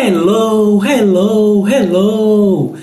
[0.00, 2.76] Hello, hello, hello!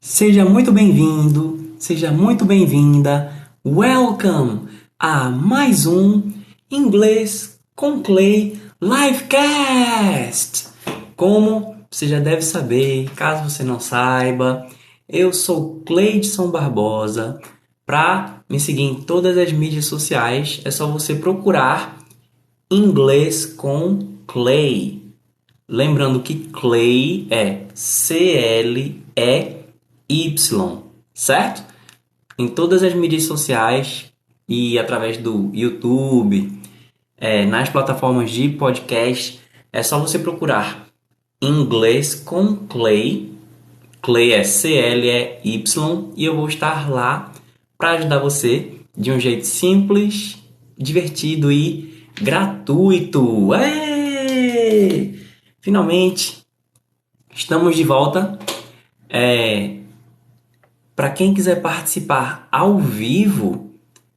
[0.00, 3.32] Seja muito bem-vindo, seja muito bem-vinda.
[3.66, 6.22] Welcome a mais um
[6.70, 10.68] Inglês com Clay Livecast!
[11.16, 14.64] Como você já deve saber, caso você não saiba,
[15.08, 17.40] eu sou Cleidson Barbosa.
[17.84, 21.98] Para me seguir em todas as mídias sociais, é só você procurar
[22.70, 23.98] Inglês com
[24.28, 25.01] Clay.
[25.72, 28.92] Lembrando que Clay é C-L-E-Y,
[31.14, 31.64] certo?
[32.38, 34.12] Em todas as mídias sociais
[34.46, 36.52] e através do YouTube,
[37.16, 39.40] é, nas plataformas de podcast,
[39.72, 40.88] é só você procurar
[41.40, 43.32] inglês com Clay.
[44.02, 47.32] Clay é C-L-E-Y e eu vou estar lá
[47.78, 50.36] para ajudar você de um jeito simples,
[50.76, 53.54] divertido e gratuito.
[55.62, 56.44] Finalmente,
[57.32, 58.36] estamos de volta.
[59.08, 59.76] É,
[60.96, 63.70] Para quem quiser participar ao vivo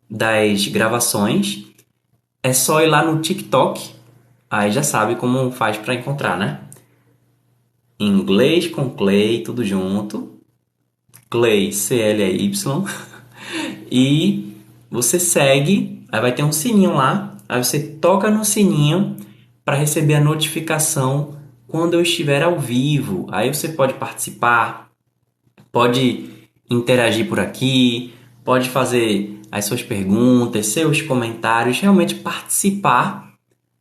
[0.10, 1.68] das gravações,
[2.42, 3.94] é só ir lá no TikTok.
[4.50, 6.62] Aí já sabe como faz para encontrar, né?
[8.00, 10.40] Inglês com Clay, tudo junto.
[11.30, 12.86] Clay, C-L-E-Y.
[13.92, 14.58] E
[14.90, 17.38] você segue, aí vai ter um sininho lá.
[17.48, 19.16] Aí você toca no sininho
[19.66, 21.36] para receber a notificação
[21.68, 23.26] quando eu estiver ao vivo.
[23.32, 24.92] Aí você pode participar,
[25.72, 26.30] pode
[26.70, 28.14] interagir por aqui,
[28.44, 33.34] pode fazer as suas perguntas, seus comentários, realmente participar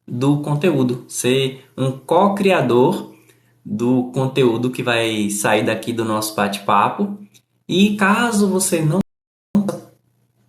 [0.08, 3.14] do conteúdo, ser um co-criador
[3.64, 7.18] do conteúdo que vai sair daqui do nosso bate-papo.
[7.68, 9.00] E caso você não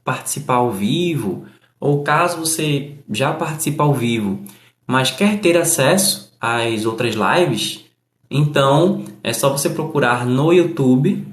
[0.04, 1.46] participar ao vivo,
[1.80, 4.44] ou caso você já participa ao vivo
[4.88, 7.86] mas quer ter acesso às outras lives,
[8.30, 11.26] então é só você procurar no YouTube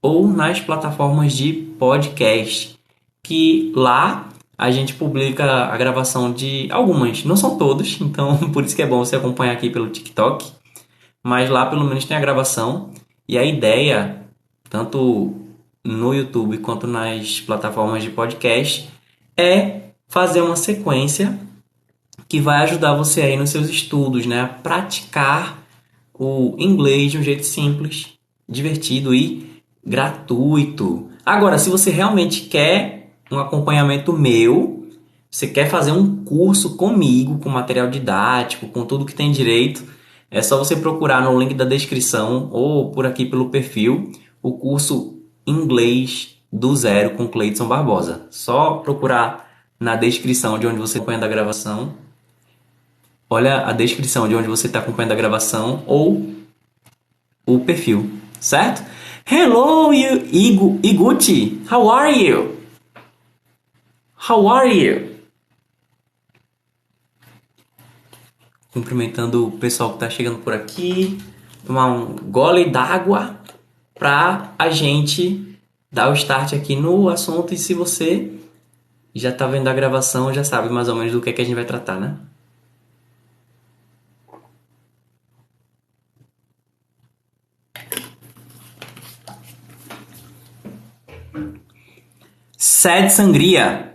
[0.00, 2.78] ou nas plataformas de podcast,
[3.22, 8.74] que lá a gente publica a gravação de algumas, não são todos, então por isso
[8.74, 10.52] que é bom você acompanhar aqui pelo TikTok,
[11.22, 12.90] mas lá pelo menos tem a gravação.
[13.28, 14.22] E a ideia,
[14.70, 15.34] tanto
[15.84, 18.88] no YouTube quanto nas plataformas de podcast,
[19.36, 21.38] é fazer uma sequência
[22.28, 24.42] que vai ajudar você aí nos seus estudos, né?
[24.42, 25.64] A praticar
[26.12, 28.12] o inglês de um jeito simples,
[28.48, 31.08] divertido e gratuito.
[31.24, 34.86] Agora, se você realmente quer um acompanhamento meu,
[35.30, 39.84] você quer fazer um curso comigo, com material didático, com tudo que tem direito,
[40.30, 44.12] é só você procurar no link da descrição ou por aqui pelo perfil
[44.42, 48.26] o curso Inglês do Zero com Cleiton Barbosa.
[48.30, 49.48] Só procurar
[49.80, 51.94] na descrição de onde você acompanha a gravação
[53.28, 56.34] olha a descrição de onde você está acompanhando a gravação ou
[57.46, 58.84] o perfil, certo?
[59.30, 61.62] Hello, you, Igu, Iguchi.
[61.70, 62.56] How are you?
[64.28, 65.18] How are you?
[68.72, 71.18] Cumprimentando o pessoal que está chegando por aqui.
[71.66, 73.38] Tomar um gole d'água
[73.94, 75.58] para a gente
[75.92, 77.52] dar o start aqui no assunto.
[77.52, 78.32] E se você
[79.14, 81.44] já está vendo a gravação, já sabe mais ou menos do que, é que a
[81.44, 82.16] gente vai tratar, né?
[92.78, 93.90] Sad Sangria.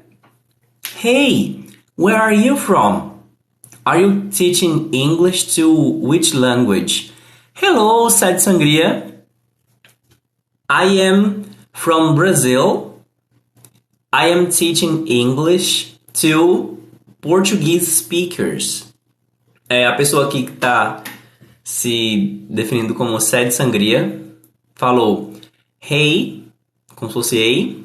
[0.97, 1.63] Hey,
[1.95, 3.23] where are you from?
[3.85, 7.13] Are you teaching English to which language?
[7.53, 9.23] Hello, Sad Sangria.
[10.67, 12.99] I am from Brazil.
[14.11, 16.77] I am teaching English to
[17.21, 18.93] Portuguese speakers.
[19.69, 21.01] É a pessoa aqui que está
[21.63, 24.21] se definindo como Sad Sangria
[24.75, 25.31] falou:
[25.79, 26.43] Hey,
[26.97, 27.82] como se fosse Ei,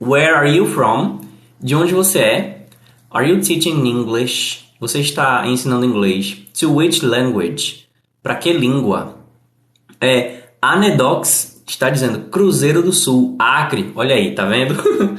[0.00, 1.20] Where are you from?
[1.60, 2.66] De onde você é?
[3.10, 4.64] Are you teaching English?
[4.78, 6.36] Você está ensinando inglês.
[6.60, 7.88] To which language?
[8.22, 9.18] Para que língua?
[10.00, 13.92] É, Anedox está dizendo Cruzeiro do Sul, Acre.
[13.96, 14.76] Olha aí, tá vendo?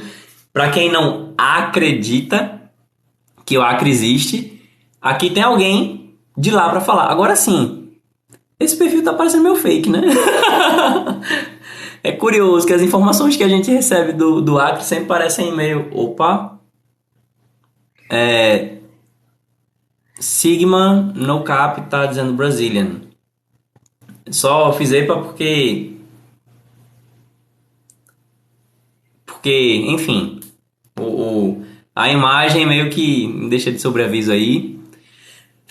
[0.50, 2.62] Para quem não acredita
[3.44, 4.62] que o Acre existe,
[5.00, 7.10] aqui tem alguém de lá para falar.
[7.10, 7.92] Agora sim,
[8.58, 10.00] esse perfil tá parecendo meio fake, né?
[12.02, 15.88] é curioso que as informações que a gente recebe do, do Acre sempre parecem meio.
[15.92, 16.58] Opa!
[18.10, 18.78] É,
[20.20, 23.00] Sigma No Cap tá dizendo Brazilian.
[24.30, 25.92] Só fiz EPA porque.
[29.24, 30.40] Porque, enfim.
[30.98, 31.64] O, o,
[31.96, 34.78] a imagem meio que deixa de sobreaviso aí.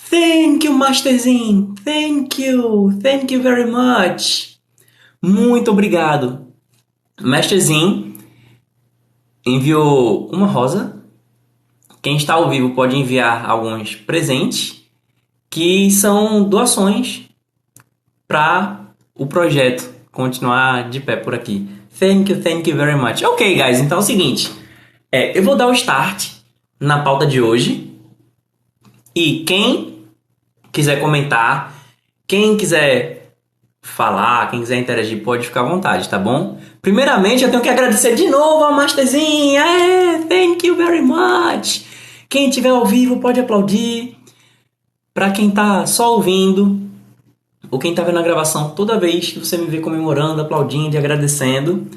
[0.10, 1.76] Thank you, Masterzinho.
[1.84, 2.98] Thank you.
[3.02, 4.49] Thank you very much.
[5.22, 6.48] Muito obrigado.
[7.22, 8.14] Masterzinho
[9.46, 11.04] enviou uma rosa.
[12.02, 14.84] Quem está ao vivo pode enviar alguns presentes
[15.50, 17.30] que são doações
[18.28, 18.86] para
[19.16, 21.68] o projeto continuar de pé por aqui.
[22.00, 23.24] Thank you, thank you very much.
[23.24, 24.50] Ok, guys, então é o seguinte.
[25.12, 26.30] É, eu vou dar o start
[26.80, 27.94] na pauta de hoje.
[29.14, 30.06] E quem
[30.72, 31.74] quiser comentar,
[32.26, 33.19] quem quiser
[33.82, 36.58] falar, quem quiser interagir, pode ficar à vontade, tá bom?
[36.82, 39.62] Primeiramente, eu tenho que agradecer de novo a Masterzinha.
[39.62, 41.86] É, thank you very much.
[42.30, 44.16] Quem estiver ao vivo pode aplaudir.
[45.14, 46.80] Para quem tá só ouvindo,
[47.72, 50.98] ou quem tá vendo a gravação, toda vez que você me vê comemorando, aplaudindo e
[50.98, 51.88] agradecendo,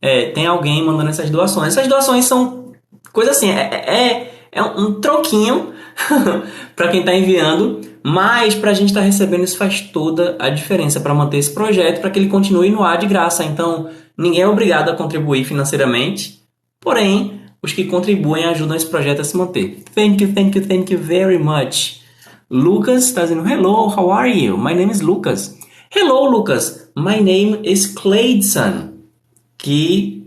[0.00, 1.76] é, tem alguém mandando essas doações.
[1.76, 2.72] Essas doações são
[3.12, 5.73] coisa assim, é, é, é um troquinho
[6.74, 10.50] para quem está enviando, mas para a gente estar tá recebendo isso faz toda a
[10.50, 13.44] diferença para manter esse projeto, para que ele continue no ar de graça.
[13.44, 16.40] Então, ninguém é obrigado a contribuir financeiramente,
[16.80, 19.82] porém, os que contribuem ajudam esse projeto a se manter.
[19.94, 22.02] Thank you, thank you, thank you very much.
[22.50, 24.58] Lucas está dizendo: Hello, how are you?
[24.58, 25.58] My name is Lucas.
[25.90, 26.90] Hello, Lucas.
[26.94, 28.92] My name is Cleidson.
[29.56, 30.26] Que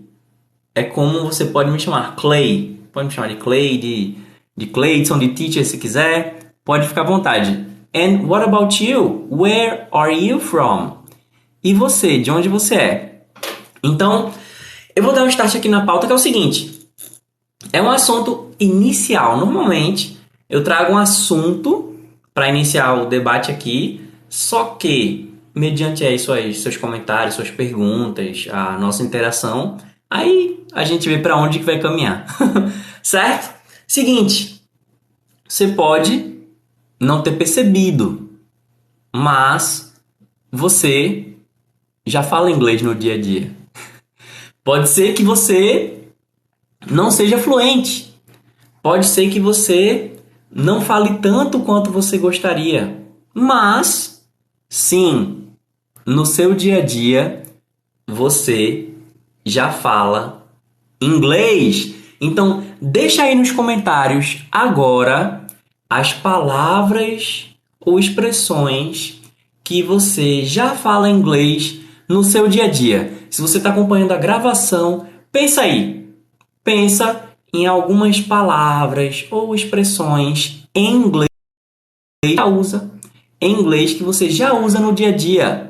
[0.73, 2.79] é como você pode me chamar, Clay.
[2.91, 4.15] Pode me chamar de Clay, de,
[4.57, 6.54] de Cleidson, de teacher se quiser.
[6.65, 7.65] Pode ficar à vontade.
[7.95, 9.27] And what about you?
[9.30, 10.98] Where are you from?
[11.63, 13.21] E você, de onde você é?
[13.83, 14.31] Então,
[14.95, 16.89] eu vou dar um start aqui na pauta que é o seguinte.
[17.71, 19.38] É um assunto inicial.
[19.38, 20.18] Normalmente,
[20.50, 21.95] eu trago um assunto
[22.33, 28.77] para iniciar o debate aqui, só que mediante aí suas, seus comentários, suas perguntas, a
[28.77, 29.77] nossa interação,
[30.09, 32.27] aí a gente vê para onde que vai caminhar,
[33.01, 33.56] certo?
[33.87, 34.61] Seguinte,
[35.47, 36.35] você pode
[36.99, 38.29] não ter percebido,
[39.15, 39.93] mas
[40.51, 41.33] você
[42.05, 43.55] já fala inglês no dia a dia.
[44.63, 46.09] Pode ser que você
[46.89, 48.13] não seja fluente.
[48.83, 50.17] Pode ser que você
[50.51, 53.01] não fale tanto quanto você gostaria,
[53.33, 54.25] mas
[54.69, 55.47] sim,
[56.05, 57.43] no seu dia a dia
[58.05, 58.89] você
[59.45, 60.47] já fala
[61.01, 61.93] inglês.
[62.19, 65.45] Então, deixa aí nos comentários agora
[65.89, 67.47] as palavras
[67.79, 69.21] ou expressões
[69.63, 73.13] que você já fala inglês no seu dia a dia.
[73.29, 76.07] Se você está acompanhando a gravação, pensa aí.
[76.63, 81.30] Pensa em algumas palavras ou expressões em inglês
[82.23, 82.91] que já usa,
[83.39, 85.69] em inglês que você já usa no dia a dia.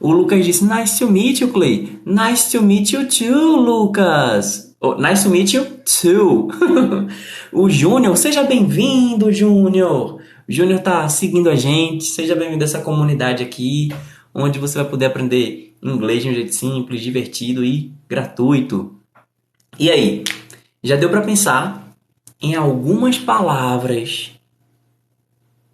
[0.00, 1.98] O Lucas disse: Nice to meet you, Clay.
[2.04, 4.73] Nice to meet you too, Lucas.
[4.84, 6.50] Oh, nice to meet you too.
[7.50, 10.20] o Júnior, seja bem-vindo, Júnior.
[10.46, 12.04] O Júnior tá seguindo a gente.
[12.04, 13.88] Seja bem-vindo a essa comunidade aqui,
[14.34, 18.94] onde você vai poder aprender inglês de um jeito simples, divertido e gratuito.
[19.78, 20.22] E aí,
[20.82, 21.96] já deu para pensar
[22.38, 24.32] em algumas palavras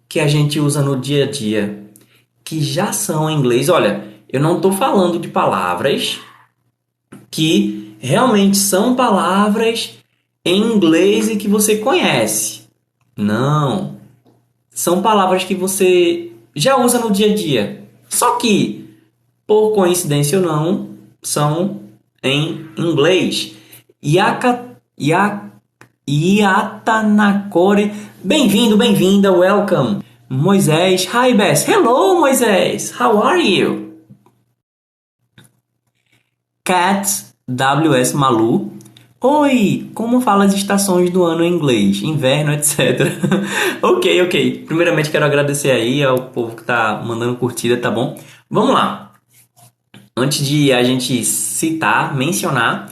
[0.07, 1.83] que a gente usa no dia a dia
[2.45, 3.67] que já são em inglês.
[3.67, 6.17] Olha, eu não estou falando de palavras
[7.29, 9.97] que realmente são palavras
[10.43, 12.63] em inglês e que você conhece.
[13.15, 13.97] Não.
[14.71, 17.87] São palavras que você já usa no dia a dia.
[18.09, 18.89] Só que,
[19.45, 20.89] por coincidência ou não,
[21.21, 21.81] são
[22.23, 23.53] em inglês.
[24.03, 25.51] Yaka Ya
[26.09, 27.93] Yatanakore.
[28.23, 30.03] Bem-vindo, bem-vinda, welcome.
[30.27, 31.67] Moisés, hi Bess.
[31.67, 32.91] Hello, Moisés.
[32.99, 33.93] How are you?
[36.63, 38.71] Cat WS Malu.
[39.19, 42.01] Oi, como fala as estações do ano em inglês?
[42.01, 43.01] Inverno, etc.
[43.81, 44.63] ok, ok.
[44.65, 48.17] Primeiramente quero agradecer aí ao povo que tá mandando curtida, tá bom?
[48.49, 49.11] Vamos lá.
[50.17, 52.91] Antes de a gente citar, mencionar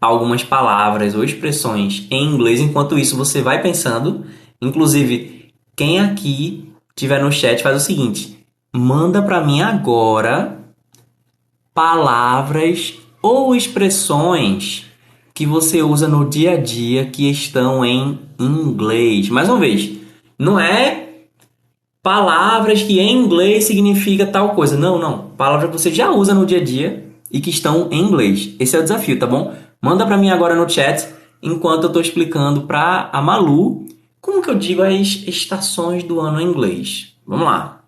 [0.00, 2.60] algumas palavras ou expressões em inglês.
[2.60, 4.24] Enquanto isso, você vai pensando.
[4.60, 10.58] Inclusive, quem aqui tiver no chat faz o seguinte: manda para mim agora
[11.72, 14.86] palavras ou expressões
[15.34, 19.28] que você usa no dia a dia que estão em inglês.
[19.28, 19.92] Mais uma vez,
[20.38, 21.08] não é
[22.02, 24.76] palavras que em inglês significa tal coisa.
[24.76, 25.30] Não, não.
[25.36, 28.54] Palavras que você já usa no dia a dia e que estão em inglês.
[28.58, 29.54] Esse é o desafio, tá bom?
[29.80, 31.08] Manda para mim agora no chat,
[31.42, 33.86] enquanto eu estou explicando para a Malu
[34.20, 37.14] como que eu digo as estações do ano em inglês.
[37.26, 37.84] Vamos lá.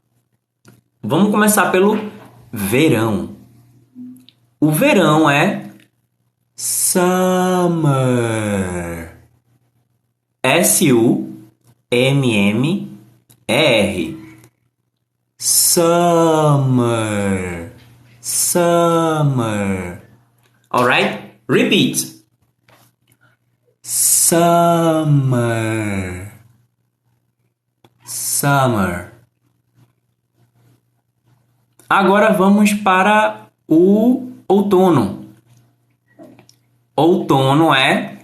[1.03, 1.99] Vamos começar pelo
[2.53, 3.40] verão.
[4.63, 5.71] O verão é
[6.55, 7.91] summer.
[10.43, 11.49] S U
[11.91, 12.99] M M
[13.49, 14.39] E R.
[15.39, 16.93] Summer.
[18.21, 20.03] Summer.
[20.71, 21.41] Alright?
[21.49, 22.23] Repeat.
[23.83, 25.41] Summer.
[28.05, 29.15] Summer.
[31.89, 35.31] Agora vamos para o outono.
[36.97, 38.19] Outono é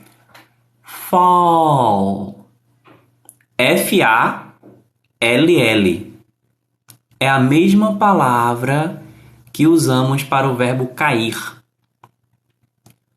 [0.83, 2.49] fall.
[3.57, 4.57] F-A-L-L.
[7.21, 9.03] É a mesma palavra
[9.53, 11.63] que usamos para o verbo cair.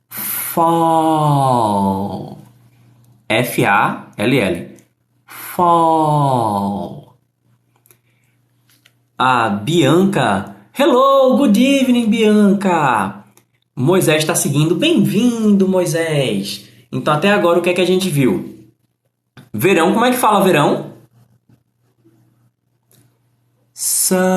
[0.07, 0.67] Fall.
[3.27, 4.77] F-A-L-L.
[5.25, 7.17] Fall.
[9.17, 10.58] A Bianca.
[10.81, 13.25] Hello, good evening, Bianca.
[13.75, 14.75] Moisés está seguindo.
[14.75, 16.69] Bem-vindo, Moisés.
[16.89, 18.71] Então, até agora, o que é que a gente viu?
[19.53, 20.93] Verão, como é que fala verão?
[23.74, 24.29] Summer.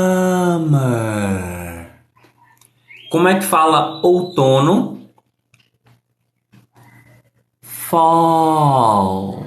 [3.08, 5.08] Como é que fala outono?
[7.60, 9.46] Fall.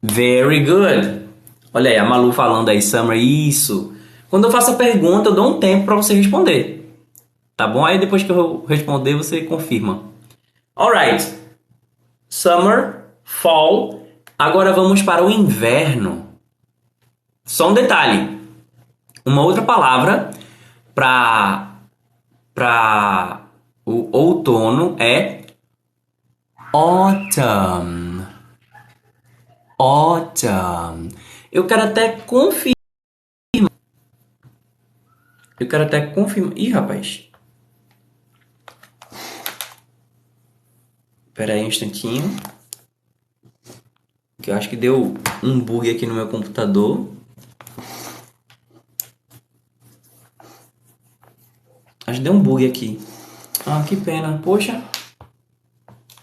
[0.00, 1.24] Very good.
[1.72, 3.93] Olha aí, a Malu falando aí, Summer, isso.
[4.34, 6.92] Quando eu faço a pergunta, eu dou um tempo para você responder.
[7.56, 7.86] Tá bom?
[7.86, 10.02] Aí depois que eu responder, você confirma.
[10.74, 11.32] Alright.
[12.28, 14.04] Summer, fall.
[14.36, 16.30] Agora vamos para o inverno.
[17.44, 18.40] Só um detalhe.
[19.24, 20.32] Uma outra palavra
[20.96, 21.76] para
[22.52, 23.42] para
[23.86, 25.42] o outono é
[26.72, 28.26] Autumn.
[29.78, 31.08] Autumn.
[31.52, 32.73] Eu quero até confirmar.
[35.64, 36.58] Eu quero até confirmar.
[36.58, 37.24] Ih, rapaz.
[41.28, 42.22] Espera aí um instantinho.
[44.42, 47.08] Que eu acho que deu um bug aqui no meu computador.
[52.06, 53.00] Acho que deu um bug aqui.
[53.64, 54.38] Ah, que pena.
[54.44, 54.84] Poxa.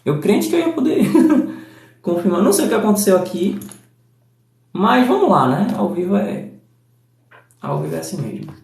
[0.06, 1.02] Eu crente que eu ia poder
[2.00, 2.44] confirmar.
[2.44, 3.60] Não sei o que aconteceu aqui.
[4.72, 5.74] Mas vamos lá, né?
[5.76, 6.52] Ao vivo é.
[7.60, 8.61] Ao vivo é assim mesmo.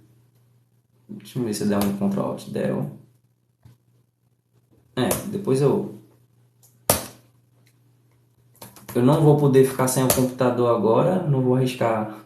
[1.09, 2.91] Deixa eu ver se der um Ctrl Alt Del.
[4.95, 5.95] É, depois eu.
[8.95, 12.17] Eu não vou poder ficar sem o computador agora, não vou arriscar.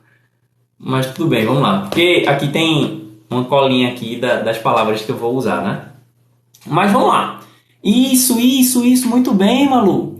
[0.78, 1.82] Mas tudo bem, vamos lá.
[1.82, 5.92] Porque aqui tem uma colinha aqui das palavras que eu vou usar, né?
[6.66, 7.42] Mas vamos lá.
[7.84, 10.18] Isso, isso, isso, muito bem, Malu.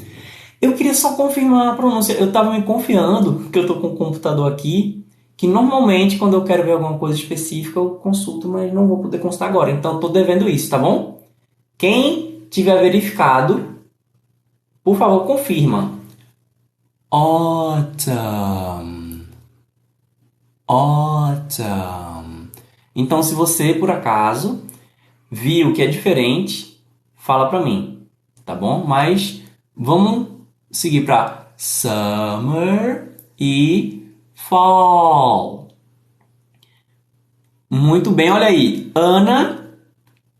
[0.62, 2.14] Eu queria só confirmar a pronúncia.
[2.14, 5.01] Eu estava me confiando, que eu estou com o computador aqui,
[5.42, 9.18] que normalmente quando eu quero ver alguma coisa específica eu consulto, mas não vou poder
[9.18, 9.72] consultar agora.
[9.72, 11.20] Então estou devendo isso, tá bom?
[11.80, 13.80] Quem tiver verificado,
[14.84, 15.94] por favor, confirma.
[17.10, 18.22] Autumn.
[20.68, 22.50] Autumn.
[22.96, 24.62] Então, se você, por acaso,
[25.28, 26.80] viu que é diferente,
[27.16, 28.06] fala para mim,
[28.46, 28.86] tá bom?
[28.86, 29.42] Mas
[29.76, 30.28] vamos
[30.70, 34.01] seguir para summer e
[34.52, 35.70] fall.
[37.70, 38.92] Muito bem, olha aí.
[38.94, 39.78] Ana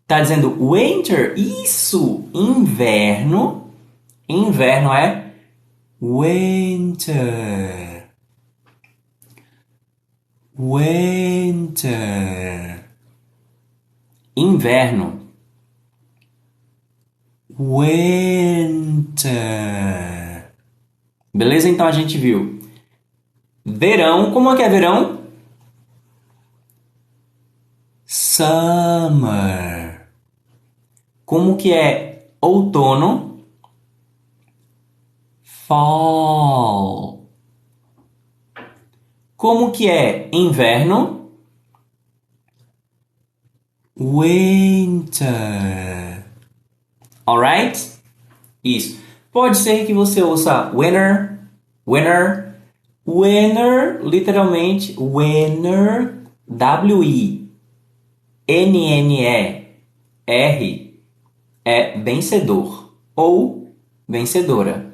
[0.06, 1.32] tá dizendo winter.
[1.38, 3.72] Isso, inverno.
[4.28, 5.32] Inverno é
[6.00, 8.10] winter.
[10.58, 11.94] Winter.
[14.36, 15.22] Inverno.
[17.58, 19.32] Winter.
[21.34, 21.70] Beleza?
[21.70, 22.61] Então a gente viu
[23.64, 24.32] verão.
[24.32, 25.22] Como é que é verão?
[28.04, 30.08] Summer.
[31.24, 33.44] Como que é outono?
[35.42, 37.26] Fall.
[39.36, 41.30] Como que é inverno?
[43.96, 45.32] Winter.
[47.26, 47.92] Alright?
[48.64, 49.00] Isso.
[49.30, 51.38] Pode ser que você ouça winner,
[51.86, 52.41] winner,
[53.06, 57.52] winner, literalmente winner, W-I-N-N-E-R,
[61.64, 63.74] é vencedor ou
[64.08, 64.92] vencedora.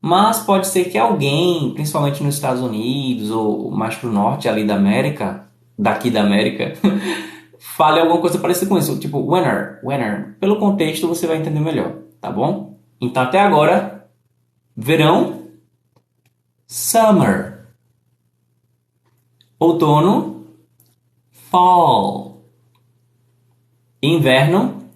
[0.00, 4.64] Mas pode ser que alguém, principalmente nos Estados Unidos ou mais para o norte ali
[4.64, 5.46] da América,
[5.78, 6.72] daqui da América,
[7.58, 10.36] fale alguma coisa parecida com isso, tipo winner, winner.
[10.40, 12.78] Pelo contexto você vai entender melhor, tá bom?
[13.00, 14.08] Então até agora,
[14.76, 15.41] verão,
[16.72, 17.68] summer,
[19.58, 20.56] outono,
[21.30, 22.42] fall,
[24.02, 24.90] inverno,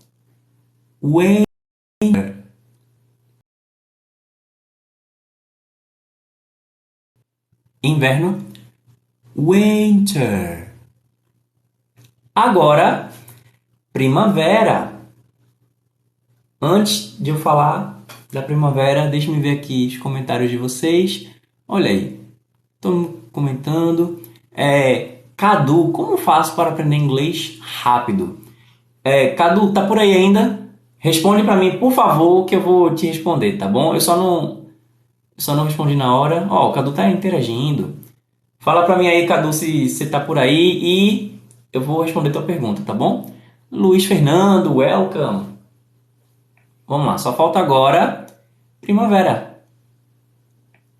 [1.02, 2.35] winter.
[7.83, 8.38] Inverno,
[9.37, 10.75] winter.
[12.35, 13.12] Agora,
[13.92, 14.99] primavera.
[16.59, 18.02] Antes de eu falar
[18.33, 21.35] da primavera, deixe me ver aqui os comentários de vocês.
[21.68, 22.20] Olha aí,
[22.80, 24.23] todo comentando.
[24.54, 28.38] É, Cadu, como faço para aprender inglês rápido?
[29.02, 30.61] É, Cadu, tá por aí ainda?
[30.99, 33.94] Responde para mim, por favor, que eu vou te responder, tá bom?
[33.94, 34.62] Eu só não,
[35.37, 36.46] só não respondi na hora.
[36.50, 37.96] Ó, oh, o Cadu tá interagindo.
[38.58, 41.40] Fala para mim aí, Cadu, se você tá por aí e
[41.73, 43.30] eu vou responder tua pergunta, tá bom?
[43.70, 45.46] Luiz Fernando, welcome.
[46.87, 48.26] Vamos lá, só falta agora
[48.80, 49.55] primavera.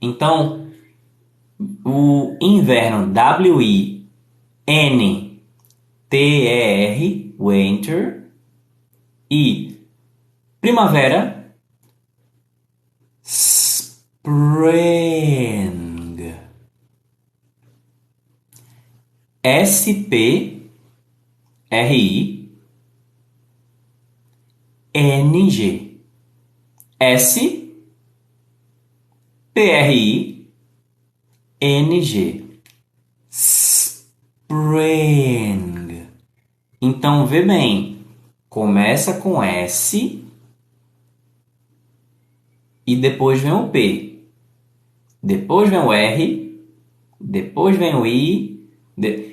[0.01, 0.71] Então,
[1.85, 4.07] o inverno, W-I-N-T-E-R,
[7.39, 8.31] winter,
[9.31, 9.81] e
[10.61, 11.55] primavera,
[13.23, 14.67] spring.
[19.43, 20.67] S-P-R-I-N-G.
[29.57, 30.45] S-P-R-I-N-G.
[34.29, 34.97] Spring.
[36.81, 37.97] Então, vê bem.
[38.51, 40.23] Começa com S
[42.87, 44.19] e depois vem o P.
[45.23, 46.61] Depois vem o R,
[47.19, 48.57] depois vem o I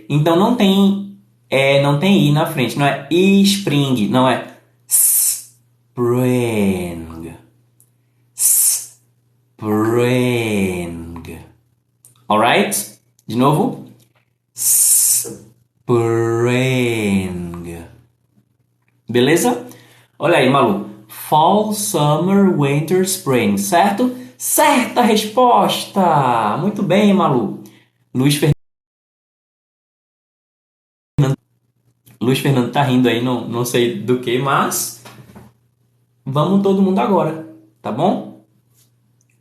[0.10, 1.18] então não tem
[1.50, 6.63] é, não tem i na frente, não é spring, não é spring.
[9.63, 11.24] Spring.
[12.29, 13.00] Alright?
[13.25, 13.86] De novo.
[14.53, 15.48] Spring.
[19.10, 19.65] Beleza?
[20.20, 20.89] Olha aí, Malu.
[21.08, 24.13] Fall, summer, winter, spring, certo?
[24.38, 26.58] Certa resposta!
[26.58, 27.63] Muito bem, Malu.
[28.13, 28.53] Luiz Fernando
[32.20, 35.01] Luiz Fernando tá rindo aí, não, não sei do que, mas
[36.25, 37.48] vamos todo mundo agora,
[37.81, 38.32] tá bom?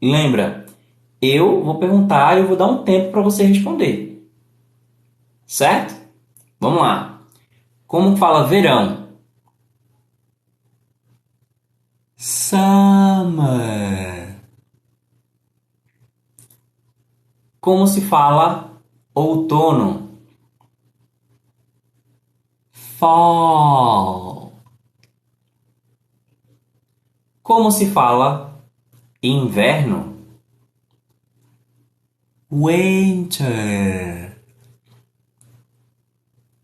[0.03, 0.67] Lembra,
[1.21, 4.29] eu vou perguntar e eu vou dar um tempo para você responder.
[5.47, 5.95] Certo?
[6.59, 7.21] Vamos lá.
[7.87, 9.09] Como fala verão?
[12.17, 12.83] Summer.
[17.61, 18.83] Como se fala
[19.15, 20.03] outono?
[23.03, 24.53] fall.
[27.43, 28.52] Como se fala
[29.23, 30.17] inverno?
[32.51, 34.37] Winter.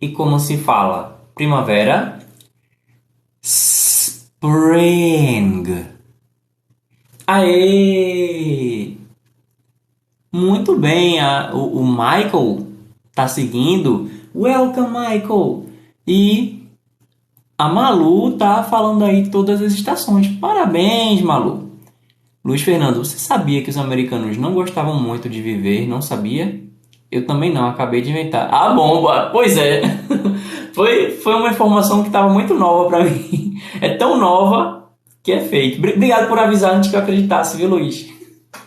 [0.01, 2.19] E como se fala primavera?
[3.41, 4.85] Spring.
[7.27, 8.97] Aê!
[10.33, 12.67] Muito bem, a, o, o Michael
[13.15, 14.11] tá seguindo.
[14.35, 15.67] Welcome, Michael!
[16.07, 16.67] E
[17.57, 20.29] a Malu tá falando aí todas as estações.
[20.39, 21.68] Parabéns, Malu.
[22.49, 25.87] Luiz Fernando, você sabia que os americanos não gostavam muito de viver?
[25.87, 26.59] Não sabia?
[27.13, 28.49] Eu também não, acabei de inventar.
[28.51, 29.29] Ah, bomba!
[29.31, 29.83] Pois é.
[30.73, 33.61] foi, foi uma informação que estava muito nova para mim.
[33.83, 34.89] É tão nova
[35.23, 35.77] que é fake.
[35.77, 38.09] Obrigado por avisar antes que eu acreditasse, viu, Luiz?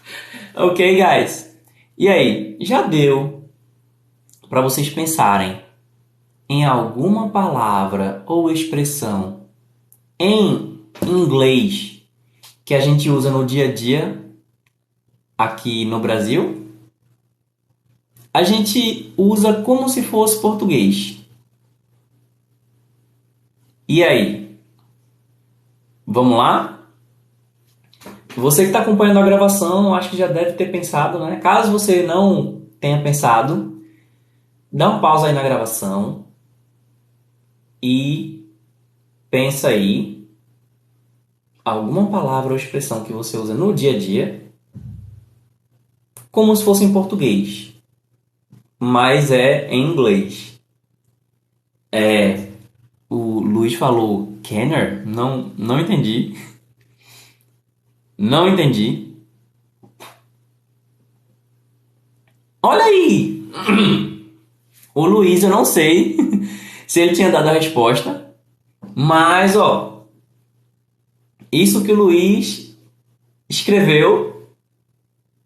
[0.56, 1.52] ok, guys.
[1.98, 3.50] E aí, já deu
[4.48, 5.60] para vocês pensarem
[6.48, 9.48] em alguma palavra ou expressão
[10.20, 12.01] em inglês
[12.72, 14.18] que a gente usa no dia a dia
[15.38, 16.72] aqui no Brasil,
[18.34, 21.20] a gente usa como se fosse português.
[23.86, 24.58] E aí?
[26.08, 26.88] Vamos lá?
[28.38, 31.42] Você que está acompanhando a gravação, acho que já deve ter pensado, né?
[31.42, 33.84] Caso você não tenha pensado,
[34.72, 36.28] dá um pausa aí na gravação
[37.84, 38.50] e
[39.30, 40.21] pensa aí
[41.63, 44.41] alguma palavra ou expressão que você usa no dia a dia
[46.32, 47.74] como se fosse em português,
[48.80, 50.60] mas é em inglês.
[51.91, 52.47] É,
[53.10, 55.06] o Luiz falou Kenner?
[55.06, 56.38] Não, não entendi.
[58.17, 59.13] Não entendi.
[62.63, 63.50] Olha aí!
[64.93, 66.17] O Luiz, eu não sei
[66.86, 68.36] se ele tinha dado a resposta.
[68.93, 69.91] Mas, ó,
[71.52, 72.78] isso que o Luiz
[73.50, 74.32] escreveu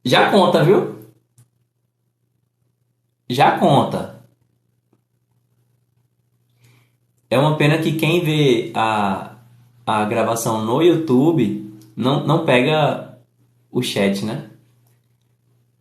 [0.04, 0.96] já conta, viu?
[3.28, 4.24] Já conta.
[7.30, 9.36] É uma pena que quem vê a,
[9.86, 13.18] a gravação no YouTube não, não pega
[13.72, 14.50] o chat, né?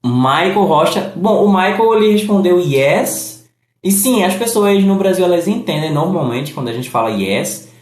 [0.02, 1.12] Michael Rocha.
[1.16, 3.48] Bom, o Michael ele respondeu yes
[3.82, 7.72] E sim, as pessoas no Brasil elas entendem normalmente quando a gente fala yes,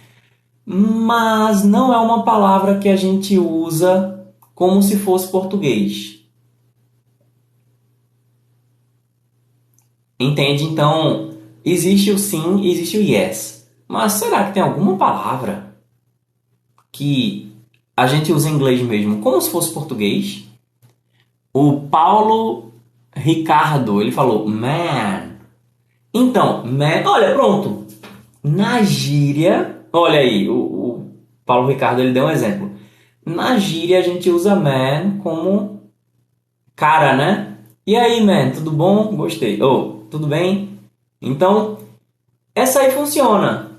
[0.65, 6.21] mas não é uma palavra que a gente usa como se fosse português.
[10.19, 10.65] Entende?
[10.65, 13.69] Então, existe o sim existe o yes.
[13.89, 15.75] Mas será que tem alguma palavra
[16.91, 17.53] que
[17.97, 20.45] a gente usa em inglês mesmo, como se fosse português?
[21.53, 22.73] O Paulo
[23.15, 25.33] Ricardo, ele falou man.
[26.15, 27.87] Então, man, olha, pronto.
[28.43, 31.11] Na gíria, olha aí, o, o
[31.45, 32.71] Paulo Ricardo ele deu um exemplo.
[33.25, 35.91] Na gíria a gente usa man como
[36.75, 37.59] cara, né?
[37.87, 39.15] E aí, man, tudo bom?
[39.17, 39.61] Gostei.
[39.63, 40.79] Oh, tudo bem?
[41.21, 41.79] Então,
[42.55, 43.73] essa aí funciona.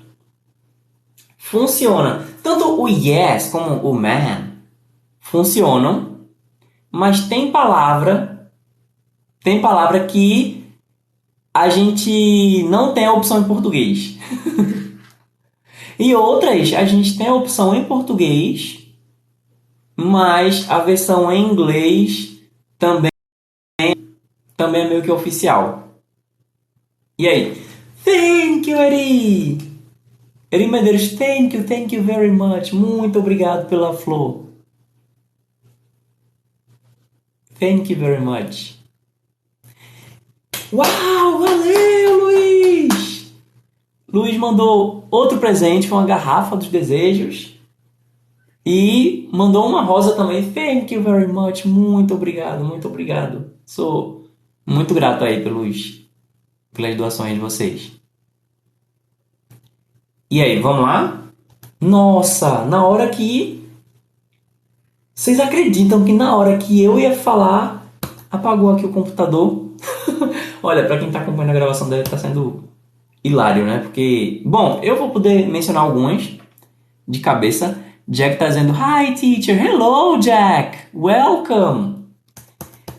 [1.36, 2.26] Funciona.
[2.42, 4.52] Tanto o yes como o man
[5.20, 6.20] funcionam,
[6.90, 8.50] mas tem palavra,
[9.42, 10.64] tem palavra que
[11.52, 14.18] a gente não tem a opção em português.
[15.98, 18.86] e outras a gente tem a opção em português,
[19.96, 22.38] mas a versão em inglês
[22.78, 23.10] também,
[24.56, 25.88] também é meio que oficial.
[27.18, 27.64] E aí?
[28.04, 29.58] Thank you, Eri!
[30.50, 32.72] Eri Medeiros, thank you, thank you very much.
[32.72, 34.44] Muito obrigado pela flor.
[37.58, 38.78] Thank you very much.
[40.72, 42.83] Uau, valeu, Luiz!
[44.14, 47.52] Luiz mandou outro presente, foi uma garrafa dos desejos.
[48.64, 50.52] E mandou uma rosa também.
[50.52, 51.64] Thank you very much.
[51.64, 53.50] Muito obrigado, muito obrigado.
[53.66, 54.26] Sou
[54.64, 56.04] muito grato aí pelos
[56.72, 57.92] pelas doações de vocês.
[60.30, 61.24] E aí, vamos lá?
[61.80, 63.68] Nossa, na hora que.
[65.12, 67.84] Vocês acreditam que na hora que eu ia falar,
[68.30, 69.70] apagou aqui o computador?
[70.62, 72.72] Olha, para quem está acompanhando a gravação deve estar tá sendo
[73.24, 73.78] hilário, né?
[73.78, 76.30] Porque, bom, eu vou poder mencionar algumas
[77.08, 77.82] de cabeça.
[78.06, 79.64] Jack está dizendo: Hi, teacher.
[79.64, 80.78] Hello, Jack.
[80.94, 82.04] Welcome.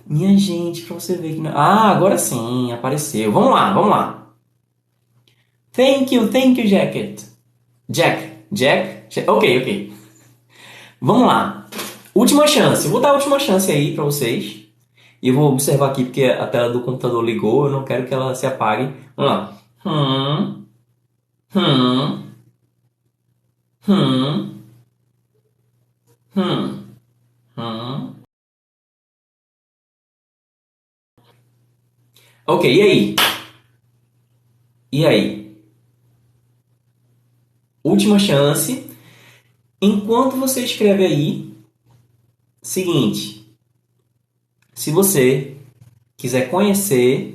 [0.07, 1.47] Minha gente, pra você ver que.
[1.47, 3.31] Ah, agora sim, apareceu.
[3.31, 4.31] Vamos lá, vamos lá.
[5.71, 7.21] Thank you, thank you, Jacket.
[7.87, 9.09] Jack, Jack.
[9.09, 9.29] Jack.
[9.29, 9.93] Ok, ok.
[11.01, 11.67] Vamos lá.
[12.15, 12.87] Última chance.
[12.87, 14.63] Vou dar a última chance aí pra vocês.
[15.21, 17.65] E eu vou observar aqui porque a tela do computador ligou.
[17.65, 18.93] Eu não quero que ela se apague.
[19.15, 19.64] Vamos lá.
[19.85, 20.65] Hum.
[21.53, 22.33] Hum.
[23.87, 24.63] Hum.
[26.35, 26.85] Hum.
[27.55, 28.15] Hum.
[32.47, 33.15] Ok, e aí?
[34.91, 35.55] E aí?
[37.83, 38.89] Última chance.
[39.79, 41.53] Enquanto você escreve aí,
[42.59, 43.55] seguinte:
[44.73, 45.57] se você
[46.17, 47.34] quiser conhecer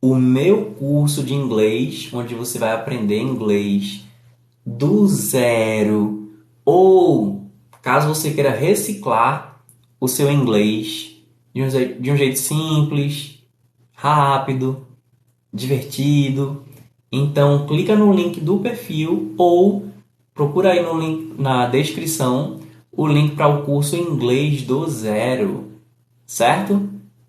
[0.00, 4.04] o meu curso de inglês, onde você vai aprender inglês
[4.64, 6.30] do zero,
[6.64, 7.50] ou
[7.82, 9.60] caso você queira reciclar
[10.00, 11.16] o seu inglês
[11.54, 11.68] de um,
[12.00, 13.42] de um jeito simples,
[13.94, 14.86] rápido,
[15.52, 16.64] divertido.
[17.10, 19.86] Então, clica no link do perfil ou
[20.34, 22.60] procura aí no link na descrição
[22.92, 25.72] o link para o curso Inglês do Zero,
[26.24, 26.88] certo?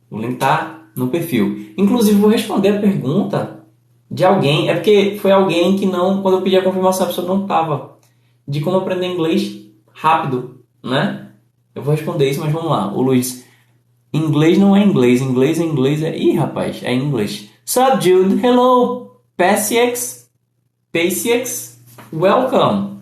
[0.09, 1.73] O link tá no perfil.
[1.77, 3.63] Inclusive, vou responder a pergunta
[4.09, 7.27] de alguém, é porque foi alguém que não, quando eu pedi a confirmação, a pessoa
[7.27, 7.97] não estava,
[8.47, 11.29] de como aprender inglês rápido, né?
[11.75, 12.91] Eu vou responder isso, mas vamos lá.
[12.93, 13.45] O Luiz,
[14.13, 16.17] Inglês não é inglês, inglês é inglês é.
[16.17, 17.49] Ih, rapaz, é inglês.
[17.65, 18.43] Sup, Jude?
[18.43, 20.29] Hello, PCX?
[20.91, 21.79] PCX?
[22.13, 22.97] Welcome.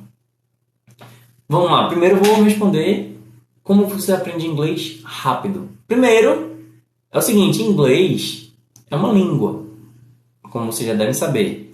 [1.47, 3.19] Vamos lá, primeiro eu vou responder
[3.63, 5.69] como você aprende inglês rápido.
[5.88, 6.54] Primeiro,
[7.11, 8.53] é o seguinte: inglês
[8.89, 9.65] é uma língua,
[10.51, 11.71] como você já deve saber.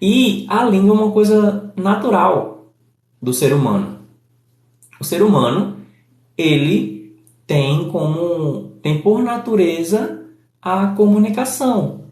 [0.00, 2.72] E a língua é uma coisa natural
[3.20, 3.98] do ser humano.
[5.00, 5.76] O ser humano,
[6.36, 7.16] ele
[7.46, 10.24] tem como tem por natureza
[10.62, 12.04] a comunicação.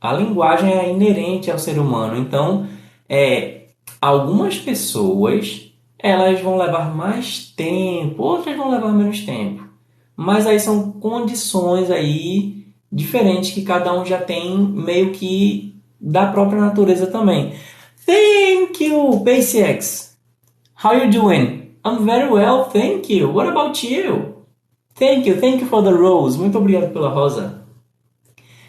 [0.00, 2.16] A linguagem é inerente ao ser humano.
[2.16, 2.66] Então,
[3.08, 3.66] é,
[4.00, 9.71] algumas pessoas elas vão levar mais tempo, outras vão levar menos tempo.
[10.16, 16.60] Mas aí são condições aí diferentes que cada um já tem meio que da própria
[16.60, 17.54] natureza também.
[18.04, 20.16] Thank you, BaseX.
[20.84, 21.62] How you doing?
[21.84, 23.32] I'm very well, thank you.
[23.32, 24.44] What about you?
[24.94, 26.38] Thank you, thank you for the rose.
[26.38, 27.64] Muito obrigado pela rosa.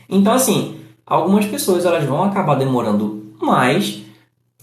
[0.10, 0.76] Então, assim,
[1.06, 4.02] algumas pessoas elas vão acabar demorando mais,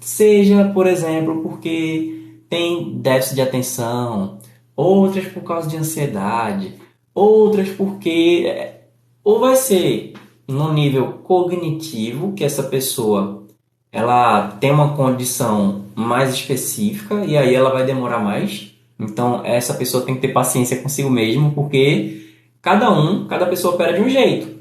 [0.01, 4.39] seja, por exemplo, porque tem déficit de atenção,
[4.81, 6.75] outras por causa de ansiedade,
[7.15, 8.85] outras porque é,
[9.23, 10.15] ou vai ser
[10.49, 13.45] no nível cognitivo, que essa pessoa
[13.93, 18.75] ela tem uma condição mais específica e aí ela vai demorar mais.
[18.99, 22.29] Então essa pessoa tem que ter paciência consigo mesmo, porque
[22.63, 24.61] cada um, cada pessoa opera de um jeito.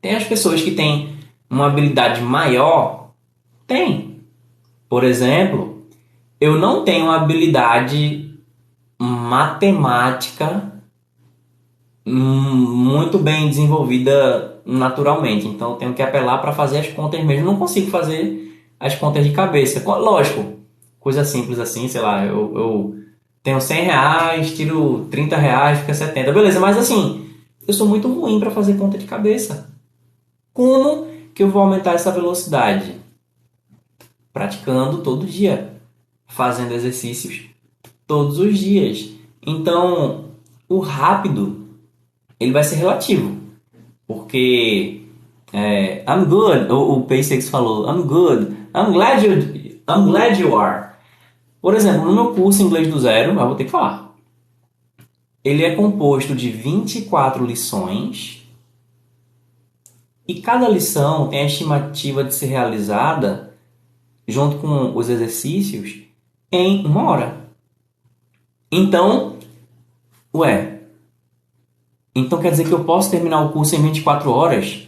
[0.00, 1.16] Tem as pessoas que têm
[1.50, 3.10] uma habilidade maior?
[3.66, 4.20] Tem.
[4.88, 5.82] Por exemplo,
[6.40, 8.27] eu não tenho habilidade
[8.98, 10.72] matemática
[12.04, 15.46] muito bem desenvolvida naturalmente.
[15.46, 17.46] Então tenho que apelar para fazer as contas mesmo.
[17.46, 19.82] Não consigo fazer as contas de cabeça.
[19.86, 20.58] Lógico,
[20.98, 22.96] coisa simples assim, sei lá, eu, eu
[23.42, 26.32] tenho 100 reais, tiro 30 reais, fica 70.
[26.32, 27.30] Beleza, mas assim,
[27.66, 29.70] eu sou muito ruim para fazer conta de cabeça.
[30.52, 32.96] Como que eu vou aumentar essa velocidade?
[34.32, 35.74] Praticando todo dia,
[36.26, 37.48] fazendo exercícios
[38.08, 39.10] todos os dias.
[39.46, 40.30] Então,
[40.68, 41.68] o rápido
[42.40, 43.36] ele vai ser relativo.
[44.06, 45.02] Porque
[45.52, 49.34] é, I'm good, o, o Paysex falou, I'm good, I'm glad, you,
[49.88, 50.88] I'm glad you are.
[51.60, 54.16] Por exemplo, no meu curso Inglês do Zero, eu vou ter que falar.
[55.44, 58.48] Ele é composto de 24 lições
[60.26, 63.54] e cada lição tem a estimativa de ser realizada
[64.26, 66.00] junto com os exercícios
[66.52, 67.47] em uma hora.
[68.70, 69.36] Então,
[70.34, 70.80] ué,
[72.14, 74.86] então quer dizer que eu posso terminar o curso em 24 horas?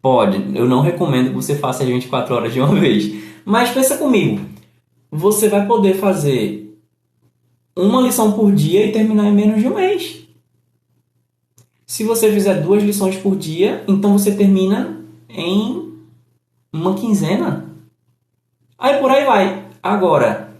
[0.00, 0.56] Pode.
[0.56, 3.12] Eu não recomendo que você faça as 24 horas de uma vez.
[3.44, 4.44] Mas pensa comigo.
[5.10, 6.76] Você vai poder fazer
[7.76, 10.22] uma lição por dia e terminar em menos de um mês.
[11.86, 15.92] Se você fizer duas lições por dia, então você termina em
[16.72, 17.70] uma quinzena.
[18.78, 19.66] Aí por aí vai.
[19.82, 20.54] Agora,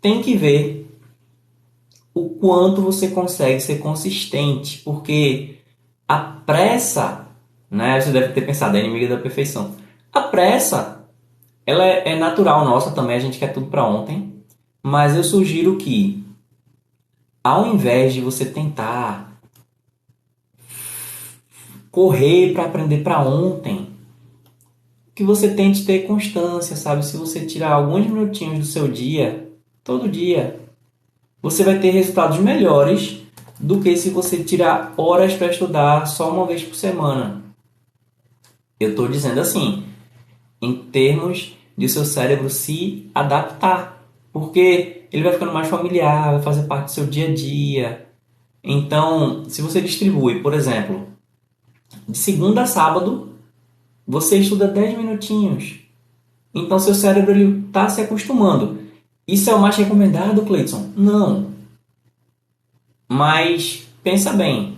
[0.00, 0.81] tem que ver
[2.14, 5.58] o quanto você consegue ser consistente, porque
[6.06, 7.28] a pressa,
[7.70, 9.74] né, você deve ter pensado, é inimiga da perfeição.
[10.12, 11.06] A pressa,
[11.64, 14.32] ela é, é natural nossa também, a gente quer tudo para ontem,
[14.82, 16.22] mas eu sugiro que,
[17.42, 19.40] ao invés de você tentar
[21.90, 23.90] correr para aprender para ontem,
[25.14, 27.04] que você tente ter constância, sabe?
[27.04, 29.52] Se você tirar alguns minutinhos do seu dia,
[29.84, 30.58] todo dia,
[31.42, 33.20] você vai ter resultados melhores
[33.58, 37.42] do que se você tirar horas para estudar só uma vez por semana.
[38.78, 39.84] Eu estou dizendo assim,
[40.60, 46.62] em termos de seu cérebro se adaptar, porque ele vai ficando mais familiar, vai fazer
[46.62, 48.06] parte do seu dia a dia.
[48.62, 51.08] Então, se você distribui, por exemplo,
[52.08, 53.32] de segunda a sábado,
[54.06, 55.80] você estuda 10 minutinhos.
[56.54, 57.32] Então, seu cérebro
[57.66, 58.81] está se acostumando.
[59.26, 60.90] Isso é o mais recomendado, Cleiton?
[60.96, 61.52] Não.
[63.08, 64.76] Mas pensa bem,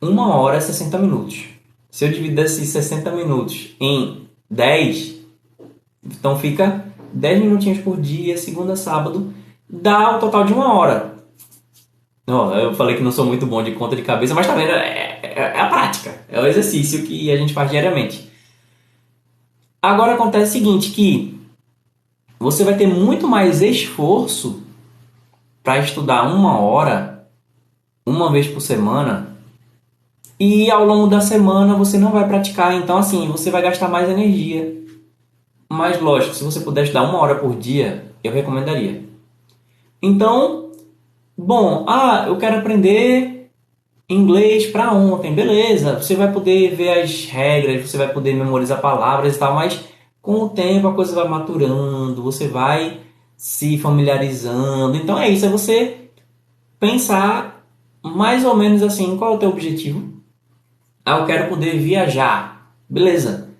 [0.00, 1.44] uma hora é 60 minutos.
[1.90, 5.16] Se eu dividir esses 60 minutos em 10,
[6.04, 9.32] então fica 10 minutinhos por dia, segunda sábado,
[9.68, 11.12] dá o total de uma hora.
[12.26, 14.70] Oh, eu falei que não sou muito bom de conta de cabeça, mas tá vendo?
[14.70, 18.30] É, é, é a prática, é o exercício que a gente faz diariamente.
[19.82, 21.41] Agora acontece o seguinte, que
[22.42, 24.62] você vai ter muito mais esforço
[25.62, 27.28] para estudar uma hora,
[28.04, 29.36] uma vez por semana,
[30.38, 34.10] e ao longo da semana você não vai praticar, então assim, você vai gastar mais
[34.10, 34.74] energia.
[35.70, 39.04] Mas lógico, se você puder estudar uma hora por dia, eu recomendaria.
[40.02, 40.72] Então,
[41.38, 43.50] bom, ah, eu quero aprender
[44.08, 45.94] inglês para ontem, beleza?
[45.94, 49.80] Você vai poder ver as regras, você vai poder memorizar palavras e tal, mas
[50.22, 53.00] com o tempo a coisa vai maturando, você vai
[53.36, 54.96] se familiarizando.
[54.96, 56.08] Então é isso, é você
[56.78, 57.66] pensar
[58.02, 60.12] mais ou menos assim, qual é o teu objetivo?
[61.04, 62.72] Ah, eu quero poder viajar.
[62.88, 63.50] Beleza.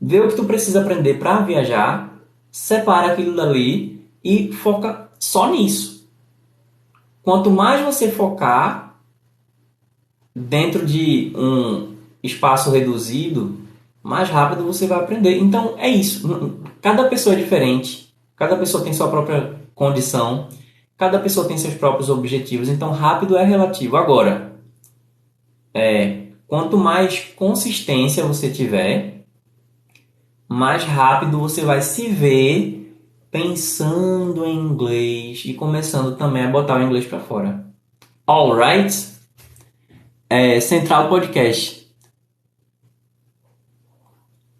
[0.00, 2.18] Vê o que tu precisa aprender para viajar,
[2.50, 6.06] separa aquilo dali e foca só nisso.
[7.22, 8.96] Quanto mais você focar
[10.34, 13.63] dentro de um espaço reduzido,
[14.04, 15.38] mais rápido você vai aprender.
[15.38, 16.60] Então é isso.
[16.82, 20.48] Cada pessoa é diferente, cada pessoa tem sua própria condição,
[20.98, 22.68] cada pessoa tem seus próprios objetivos.
[22.68, 23.96] Então rápido é relativo.
[23.96, 24.52] Agora,
[25.72, 29.24] é, quanto mais consistência você tiver,
[30.46, 32.94] mais rápido você vai se ver
[33.30, 37.64] pensando em inglês e começando também a botar o inglês para fora.
[38.26, 39.14] Alright?
[40.28, 41.83] É, Central Podcast.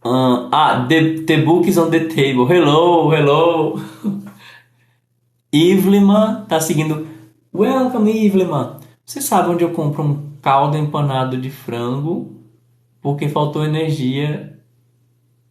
[0.07, 2.47] Ah, the, the book is on the table.
[2.47, 3.81] Hello, hello.
[5.51, 7.07] Ivlima tá seguindo.
[7.55, 8.81] Welcome, Ivlima.
[9.07, 12.39] Você sabe onde eu compro um caldo empanado de frango
[13.01, 14.59] porque faltou energia.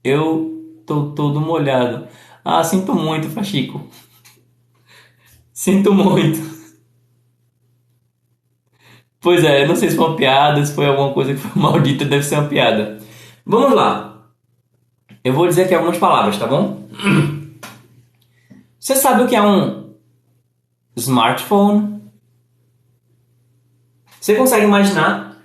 [0.04, 2.08] Eu tô todo molhado.
[2.46, 3.82] Ah, sinto muito, Fachico.
[5.52, 6.54] Sinto muito.
[9.20, 12.06] Pois é, não sei se foi uma piada, se foi alguma coisa que foi maldita,
[12.06, 13.00] deve ser uma piada.
[13.46, 14.13] Vamos lá.
[15.24, 16.88] Eu vou dizer aqui algumas palavras, tá bom?
[18.78, 19.94] Você sabe o que é um
[20.98, 22.12] smartphone?
[24.20, 25.38] Você consegue imaginar?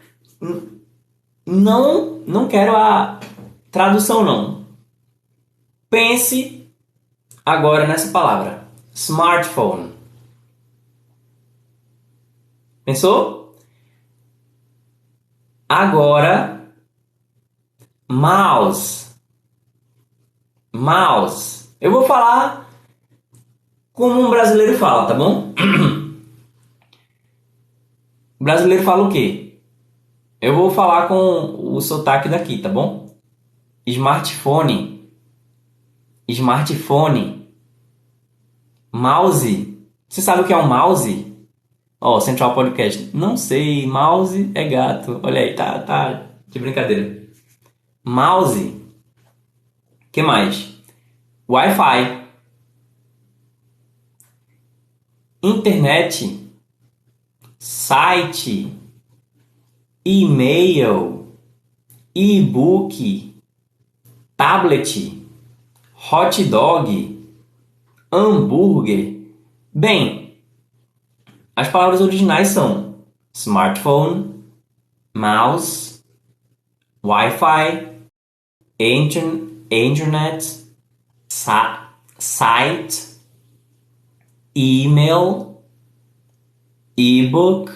[1.46, 3.20] Não, não quero a
[3.70, 4.66] tradução não.
[5.88, 6.68] Pense
[7.46, 9.94] agora nessa palavra, smartphone.
[12.84, 13.54] Pensou?
[15.68, 16.72] Agora,
[18.08, 19.07] mouse.
[20.78, 21.70] Mouse.
[21.80, 22.70] Eu vou falar
[23.92, 25.52] como um brasileiro fala, tá bom?
[28.38, 29.58] O brasileiro fala o quê?
[30.40, 33.12] Eu vou falar com o sotaque daqui, tá bom?
[33.84, 35.10] Smartphone.
[36.28, 37.48] Smartphone.
[38.92, 39.76] Mouse.
[40.08, 41.26] Você sabe o que é um mouse?
[42.00, 43.10] Ó, oh, Central Podcast.
[43.12, 45.18] Não sei, mouse é gato.
[45.24, 47.20] Olha aí, tá, tá de brincadeira.
[48.04, 48.77] Mouse.
[50.18, 50.76] Que mais?
[51.48, 52.24] Wi-Fi.
[55.40, 56.50] Internet.
[57.56, 58.76] Site.
[60.04, 61.28] E-mail.
[62.12, 63.32] E-book.
[64.36, 65.24] Tablet.
[66.10, 67.30] Hot dog.
[68.10, 69.20] Hambúrguer.
[69.72, 70.36] Bem,
[71.54, 74.42] as palavras originais são smartphone,
[75.14, 76.02] mouse,
[77.04, 78.00] Wi-Fi,
[78.80, 79.47] internet,
[82.18, 83.18] site,
[84.56, 85.62] email,
[86.96, 87.70] ebook,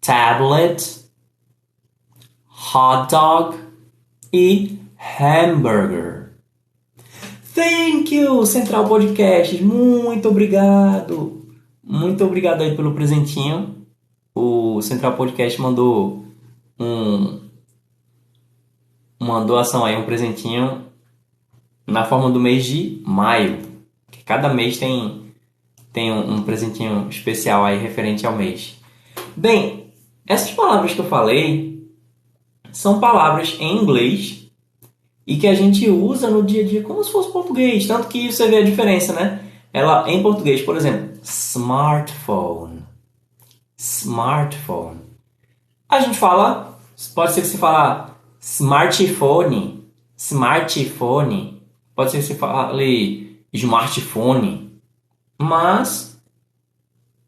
[0.00, 1.04] tablet,
[2.46, 3.58] hot dog
[4.32, 6.34] e Hamburger.
[7.54, 9.62] Thank you, Central Podcast.
[9.62, 11.48] Muito obrigado.
[11.82, 13.83] Muito obrigado aí pelo presentinho.
[14.34, 16.26] O Central Podcast mandou
[16.78, 17.40] um
[19.20, 20.86] uma doação aí, um presentinho
[21.86, 23.58] na forma do mês de maio.
[24.10, 25.32] Que cada mês tem
[25.92, 28.76] tem um, um presentinho especial aí referente ao mês.
[29.36, 29.92] Bem,
[30.26, 31.88] essas palavras que eu falei
[32.72, 34.50] são palavras em inglês
[35.24, 37.86] e que a gente usa no dia a dia como se fosse português.
[37.86, 39.44] Tanto que você vê a diferença, né?
[39.72, 42.83] Ela em português, por exemplo, smartphone.
[43.84, 45.02] Smartphone.
[45.86, 46.80] A gente fala,
[47.14, 51.62] pode ser que você fala smartphone, smartphone.
[51.94, 54.80] Pode ser que você fale smartphone.
[55.38, 56.18] Mas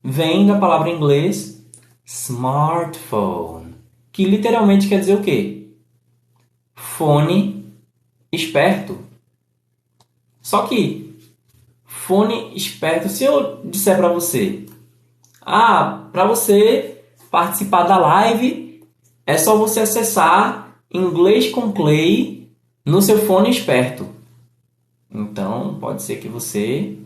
[0.02, 1.62] vem da palavra em inglês
[2.06, 3.74] smartphone,
[4.10, 5.68] que literalmente quer dizer o quê?
[6.74, 7.70] Fone
[8.32, 9.04] esperto.
[10.40, 11.18] Só que
[11.84, 14.64] fone esperto, se eu disser para você,
[15.46, 18.82] ah, para você participar da live
[19.24, 22.50] é só você acessar inglês com Clay
[22.84, 24.08] no seu fone esperto.
[25.08, 26.98] Então, pode ser que você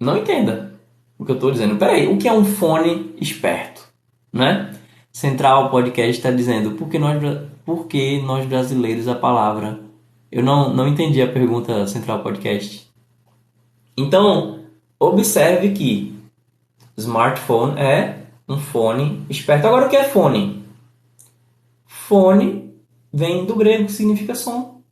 [0.00, 0.74] não entenda
[1.18, 1.76] o que eu estou dizendo.
[1.76, 3.86] Peraí, o que é um fone esperto?
[4.32, 4.74] Né?
[5.12, 7.20] Central Podcast está dizendo, por que nós
[7.64, 9.80] por que nós brasileiros a palavra?
[10.30, 12.90] Eu não, não entendi a pergunta Central Podcast.
[13.96, 14.60] Então,
[14.98, 16.21] observe que
[16.96, 19.66] smartphone é um fone esperto.
[19.66, 20.64] Agora, o que é fone?
[21.86, 22.74] Fone
[23.12, 24.82] vem do grego, significa som.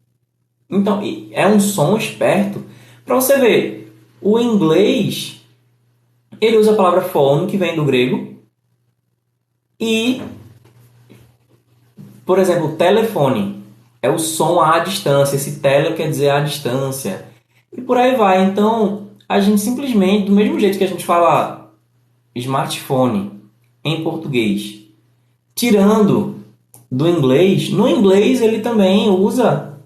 [0.68, 1.00] Então,
[1.32, 2.64] é um som esperto.
[3.04, 5.40] Para você ver, o inglês
[6.40, 8.36] ele usa a palavra phone, que vem do grego,
[9.78, 10.22] e
[12.30, 13.60] por exemplo, telefone
[14.00, 15.34] é o som à distância.
[15.34, 17.26] Esse tele quer dizer à distância.
[17.76, 18.44] E por aí vai.
[18.44, 21.59] Então, a gente simplesmente, do mesmo jeito que a gente fala
[22.34, 23.40] smartphone
[23.84, 24.80] em português,
[25.54, 26.36] tirando
[26.90, 29.78] do inglês, no inglês ele também usa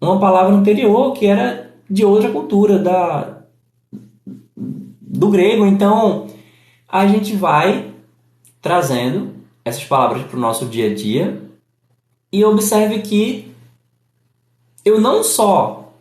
[0.00, 3.40] uma palavra anterior que era de outra cultura, da
[4.56, 5.66] do grego.
[5.66, 6.28] Então,
[6.88, 7.92] a gente vai
[8.62, 9.34] trazendo
[9.64, 11.42] essas palavras para o nosso dia a dia
[12.32, 13.52] e observe que
[14.84, 15.92] eu não só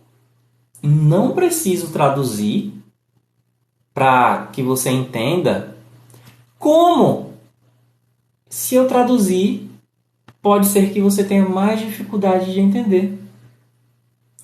[0.82, 2.74] não preciso traduzir
[3.94, 5.76] para que você entenda,
[6.60, 7.34] como
[8.49, 9.70] se eu traduzir,
[10.41, 13.18] pode ser que você tenha mais dificuldade de entender.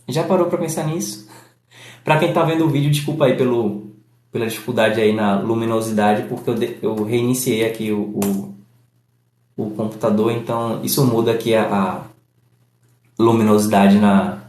[0.08, 1.28] Já parou para pensar nisso?
[2.04, 3.86] Para quem está vendo o vídeo, desculpa aí pelo
[4.32, 8.56] pela dificuldade aí na luminosidade, porque eu, eu reiniciei aqui o, o,
[9.56, 12.02] o, computador, então isso muda aqui a, a
[13.18, 14.40] luminosidade na,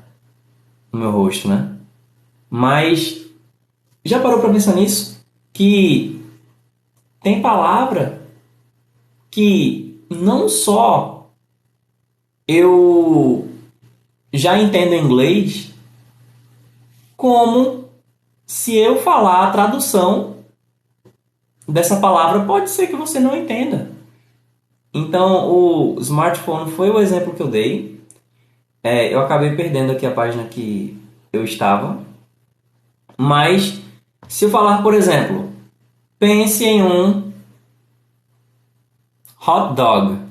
[0.93, 1.77] no meu rosto, né?
[2.51, 3.27] Mas
[4.05, 5.25] já parou para pensar nisso?
[5.53, 6.16] Que
[7.27, 8.23] tem palavra
[9.33, 11.27] que não só
[12.47, 13.49] eu
[14.33, 15.75] já entendo inglês,
[17.17, 17.87] como
[18.47, 20.37] se eu falar a tradução
[21.69, 23.91] dessa palavra, pode ser que você não entenda.
[24.95, 28.01] Então, o smartphone foi o exemplo que eu dei.
[28.85, 30.97] É, eu acabei perdendo aqui a página que
[31.33, 31.99] eu estava.
[33.19, 33.81] Mas,
[34.29, 35.46] se eu falar, por exemplo,
[36.19, 37.33] pense em um
[39.47, 40.27] hot dog.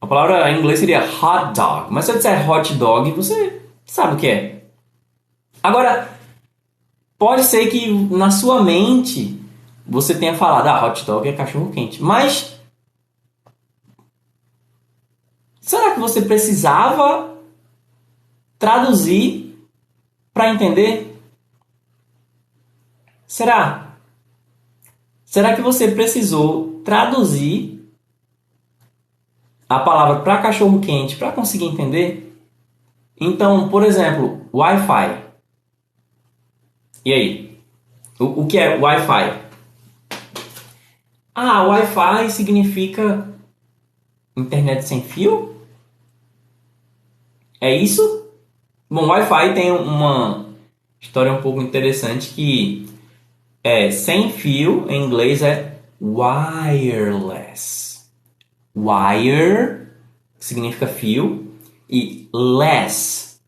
[0.00, 1.92] A palavra em inglês seria hot dog.
[1.92, 4.64] Mas se eu disser hot dog, você sabe o que é.
[5.62, 6.18] Agora,
[7.16, 9.40] pode ser que na sua mente
[9.86, 12.02] você tenha falado, ah, hot dog é cachorro quente.
[12.02, 12.60] Mas
[15.60, 17.36] será que você precisava
[18.58, 19.56] traduzir
[20.32, 21.20] para entender?
[23.26, 23.91] Será?
[25.32, 27.90] Será que você precisou traduzir
[29.66, 32.38] a palavra para cachorro quente para conseguir entender?
[33.18, 35.22] Então, por exemplo, Wi-Fi.
[37.02, 37.58] E aí?
[38.20, 39.40] O, o que é Wi-Fi?
[41.34, 43.26] Ah, Wi-Fi significa
[44.36, 45.56] internet sem fio?
[47.58, 48.28] É isso?
[48.90, 50.44] Bom, Wi-Fi tem uma
[51.00, 52.91] história um pouco interessante que
[53.62, 57.82] é sem fio em inglês é wireless
[58.74, 59.88] wire,
[60.38, 61.52] significa fio,
[61.88, 63.40] e less.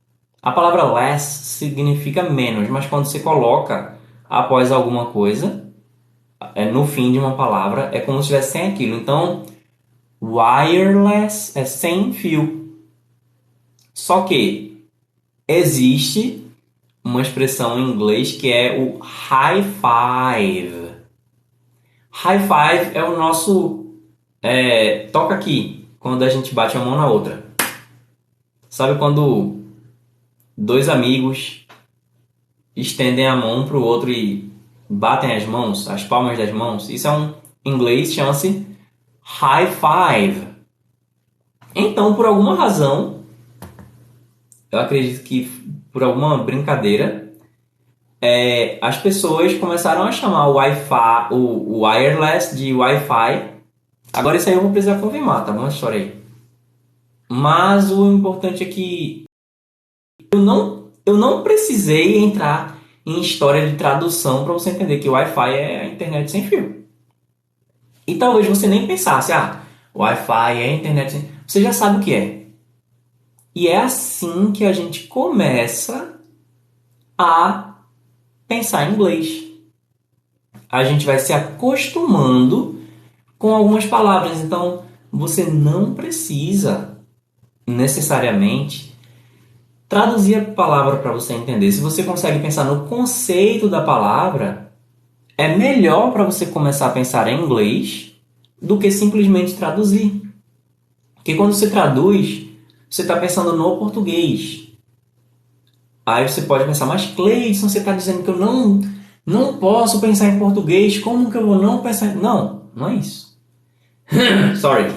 [0.43, 3.97] A palavra less significa menos, mas quando você coloca
[4.29, 5.73] após alguma coisa,
[6.55, 8.97] é no fim de uma palavra, é como se estivesse sem aquilo.
[8.97, 9.47] Então,
[10.23, 12.77] wireless é sem fio.
[13.95, 14.87] Só que
[15.49, 16.44] existe
[17.05, 20.95] uma expressão em inglês que é o high five.
[22.11, 23.85] High five é o nosso
[24.43, 27.45] é, toca aqui quando a gente bate a mão na outra.
[28.69, 29.61] Sabe quando
[30.57, 31.67] dois amigos
[32.75, 34.51] estendem a mão para o outro e
[34.89, 36.89] batem as mãos, as palmas das mãos?
[36.89, 37.35] Isso é um
[37.65, 38.67] em inglês chama-se
[39.21, 40.47] high five.
[41.75, 43.25] Então, por alguma razão,
[44.71, 45.51] eu acredito que
[45.95, 47.33] por alguma brincadeira,
[48.21, 51.37] é, as pessoas começaram a chamar o Wi-Fi, o,
[51.77, 53.55] o wireless de Wi-Fi
[54.15, 55.67] Agora isso aí eu vou precisar confirmar, tá bom?
[55.67, 56.15] História aí.
[57.29, 59.25] Mas o importante é que
[60.33, 65.51] eu não, eu não precisei entrar em história de tradução para você entender que Wi-Fi
[65.51, 66.85] é a internet sem fio.
[68.07, 72.01] E talvez você nem pensasse, ah, Wi-Fi é a internet sem Você já sabe o
[72.01, 72.44] que é.
[73.55, 76.19] E é assim que a gente começa
[77.17, 77.75] a
[78.49, 79.45] pensar em inglês.
[80.69, 82.81] A gente vai se acostumando
[83.39, 84.41] com algumas palavras.
[84.41, 84.83] Então,
[85.13, 86.99] você não precisa
[87.67, 88.93] necessariamente
[89.89, 91.71] traduzir a palavra para você entender.
[91.71, 94.73] Se você consegue pensar no conceito da palavra,
[95.39, 98.13] é melhor para você começar a pensar em inglês
[98.61, 100.23] do que simplesmente traduzir.
[101.15, 102.44] Porque quando você traduz,
[102.95, 104.69] você está pensando no português.
[106.07, 108.81] Aí você pode pensar, mas Cleison, você está dizendo que eu não,
[109.27, 112.15] não posso pensar em português, como que eu vou não pensar?
[112.15, 113.37] Não, não é isso.
[114.61, 114.95] Sorry.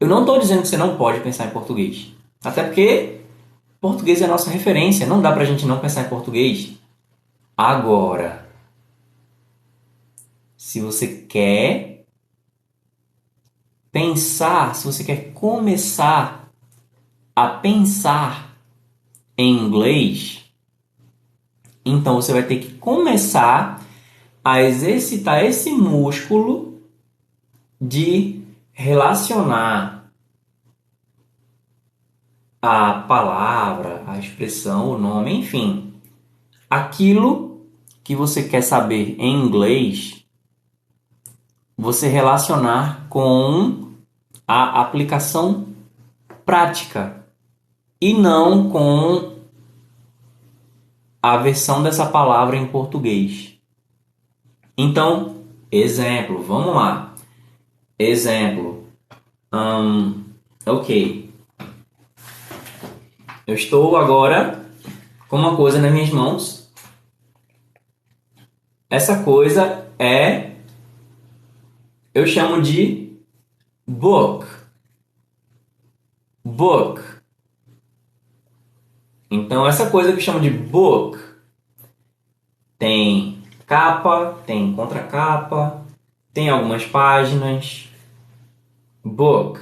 [0.00, 2.10] Eu não estou dizendo que você não pode pensar em português.
[2.42, 3.20] Até porque
[3.78, 5.06] português é a nossa referência.
[5.06, 6.72] Não dá para a gente não pensar em português.
[7.54, 8.48] Agora,
[10.56, 12.06] se você quer
[13.92, 16.35] pensar, se você quer começar
[17.36, 18.56] a pensar
[19.36, 20.50] em inglês,
[21.84, 23.84] então você vai ter que começar
[24.42, 26.80] a exercitar esse músculo
[27.78, 30.10] de relacionar
[32.62, 35.92] a palavra, a expressão, o nome, enfim,
[36.70, 37.66] aquilo
[38.02, 40.24] que você quer saber em inglês,
[41.76, 43.92] você relacionar com
[44.48, 45.68] a aplicação
[46.46, 47.25] prática
[48.00, 49.36] e não com
[51.22, 53.58] a versão dessa palavra em português.
[54.76, 57.14] Então, exemplo, vamos lá.
[57.98, 58.86] Exemplo.
[59.52, 60.24] Um,
[60.64, 61.32] ok.
[63.46, 64.64] Eu estou agora
[65.28, 66.66] com uma coisa nas minhas mãos
[68.88, 70.52] essa coisa é
[72.14, 73.18] eu chamo de
[73.86, 74.46] book.
[76.44, 77.02] Book.
[79.30, 81.18] Então essa coisa que eu chamo de book
[82.78, 85.84] tem capa, tem contracapa,
[86.32, 87.88] tem algumas páginas.
[89.04, 89.60] Book.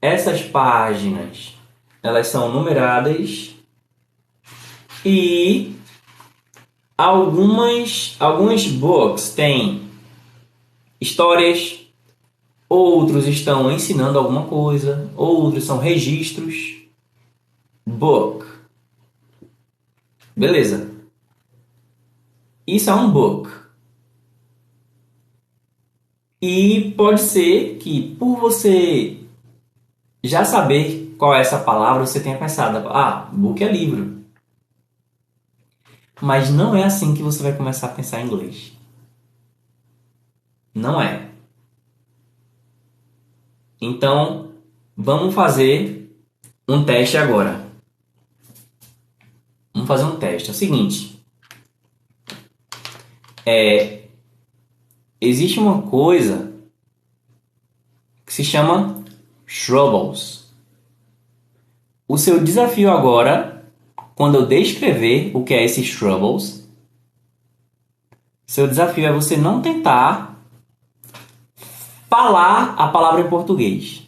[0.00, 1.54] Essas páginas,
[2.02, 3.54] elas são numeradas
[5.04, 5.76] e
[6.96, 9.90] algumas alguns books têm
[11.00, 11.80] histórias,
[12.68, 16.71] outros estão ensinando alguma coisa, outros são registros.
[18.02, 18.44] Book.
[20.34, 20.90] Beleza.
[22.66, 23.48] Isso é um book.
[26.40, 29.20] E pode ser que por você
[30.20, 34.24] já saber qual é essa palavra, você tenha pensado, ah, book é livro.
[36.20, 38.76] Mas não é assim que você vai começar a pensar em inglês.
[40.74, 41.30] Não é.
[43.80, 44.50] Então,
[44.96, 46.12] vamos fazer
[46.68, 47.61] um teste agora.
[49.82, 50.48] Vamos fazer um teste.
[50.48, 51.24] É o seguinte.
[53.44, 54.02] É,
[55.20, 56.52] existe uma coisa
[58.24, 59.02] que se chama
[59.66, 60.52] Troubles.
[62.06, 63.64] O seu desafio agora,
[64.14, 66.68] quando eu descrever o que é esses Troubles,
[68.46, 70.40] seu desafio é você não tentar
[72.08, 74.06] falar a palavra em português.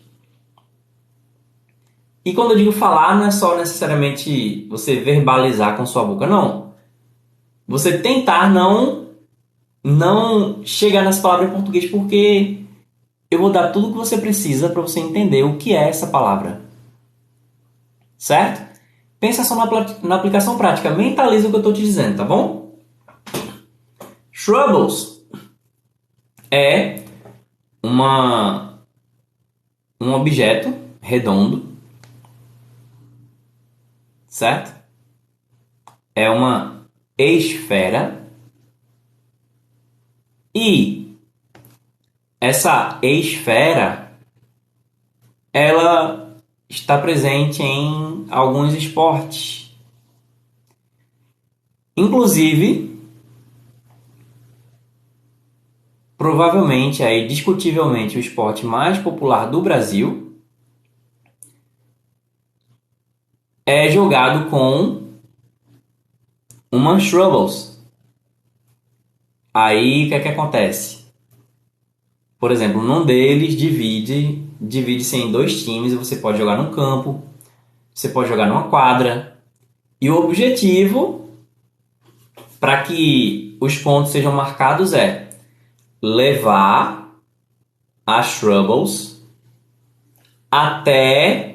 [2.24, 6.72] E quando eu digo falar, não é só necessariamente você verbalizar com sua boca, não.
[7.66, 9.04] Você tentar não
[9.82, 12.64] não chegar nessa palavra em português porque
[13.30, 16.06] eu vou dar tudo o que você precisa para você entender o que é essa
[16.06, 16.62] palavra.
[18.16, 18.64] Certo?
[19.20, 19.66] Pensa só na,
[20.02, 22.78] na aplicação prática, mentaliza o que eu estou te dizendo, tá bom?
[24.44, 25.22] Troubles
[26.50, 27.02] é
[27.82, 28.80] uma,
[30.00, 31.73] um objeto redondo,
[34.34, 34.74] certo?
[36.12, 38.28] É uma esfera
[40.52, 41.16] e
[42.40, 44.12] essa esfera
[45.52, 46.36] ela
[46.68, 49.72] está presente em alguns esportes.
[51.96, 53.00] Inclusive,
[56.18, 60.23] provavelmente aí discutivelmente o esporte mais popular do Brasil
[63.66, 65.02] é jogado com
[66.70, 67.82] uma Troubles.
[69.52, 71.04] Aí o que é que acontece?
[72.38, 77.22] Por exemplo, num deles divide divide-se em dois times e você pode jogar num campo,
[77.92, 79.36] você pode jogar numa quadra.
[80.00, 81.30] E o objetivo
[82.58, 85.30] para que os pontos sejam marcados é
[86.02, 87.14] levar
[88.06, 89.22] as Troubles
[90.50, 91.53] até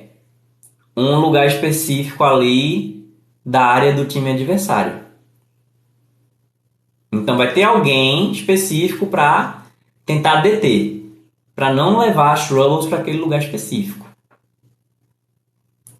[0.96, 3.08] um lugar específico ali
[3.46, 5.06] da área do time adversário.
[7.12, 9.64] Então vai ter alguém específico para
[10.06, 11.06] tentar deter,
[11.56, 14.08] para não levar as Troubles para aquele lugar específico.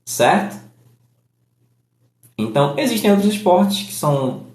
[0.06, 0.60] Certo?
[2.38, 4.48] Então existem outros esportes que são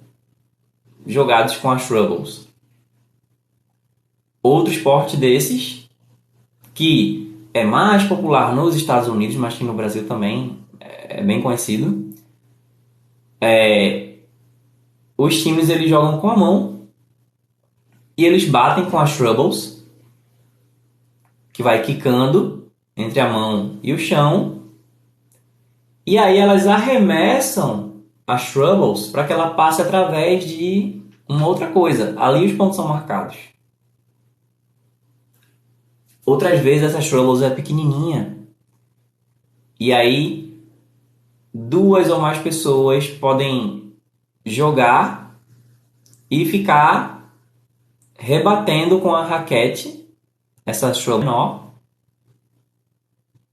[1.06, 2.44] jogados com as Troubles
[4.44, 5.88] outro esporte desses
[6.74, 7.23] que
[7.54, 12.12] é mais popular nos Estados Unidos, mas que no Brasil também é bem conhecido.
[13.40, 14.16] É,
[15.16, 16.88] os times eles jogam com a mão
[18.18, 19.86] e eles batem com as troubles,
[21.52, 24.62] que vai quicando entre a mão e o chão.
[26.04, 32.14] E aí elas arremessam as troubles para que ela passe através de uma outra coisa.
[32.18, 33.53] Ali os pontos são marcados.
[36.26, 38.38] Outras vezes essa Troubles é pequenininha.
[39.78, 40.58] E aí
[41.52, 43.92] duas ou mais pessoas podem
[44.44, 45.38] jogar
[46.30, 47.30] e ficar
[48.18, 50.08] rebatendo com a raquete
[50.64, 51.64] essa Trouble menor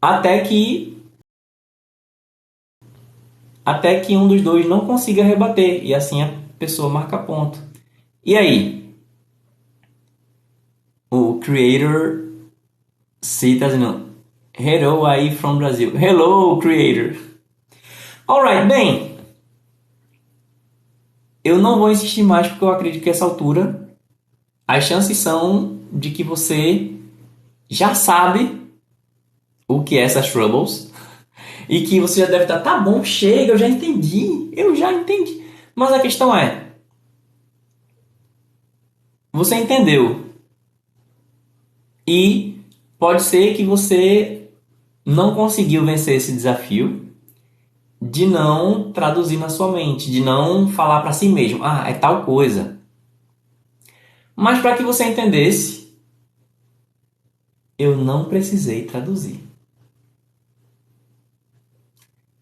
[0.02, 0.98] até que
[3.64, 7.60] até que um dos dois não consiga rebater e assim a pessoa marca ponto.
[8.26, 8.96] E aí?
[11.12, 12.31] O creator
[13.22, 14.10] Sim, tá dizendo
[14.58, 15.96] Hello aí from Brasil.
[15.96, 17.16] Hello, creator.
[18.28, 19.18] Alright, bem.
[21.44, 23.90] Eu não vou insistir mais porque eu acredito que essa altura
[24.68, 26.94] as chances são de que você
[27.70, 28.62] já sabe
[29.68, 30.92] o que é essas troubles
[31.68, 35.46] e que você já deve estar, tá bom, chega, eu já entendi, eu já entendi.
[35.76, 36.68] Mas a questão é,
[39.32, 40.26] você entendeu.
[42.08, 42.51] E
[43.02, 44.48] pode ser que você
[45.04, 47.12] não conseguiu vencer esse desafio
[48.00, 52.24] de não traduzir na sua mente, de não falar para si mesmo, ah, é tal
[52.24, 52.78] coisa.
[54.36, 55.98] Mas para que você entendesse,
[57.76, 59.40] eu não precisei traduzir.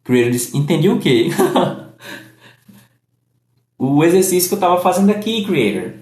[0.03, 1.29] Creator disse, entendi o quê?
[3.79, 5.93] o exercício que eu estava fazendo aqui, Creator.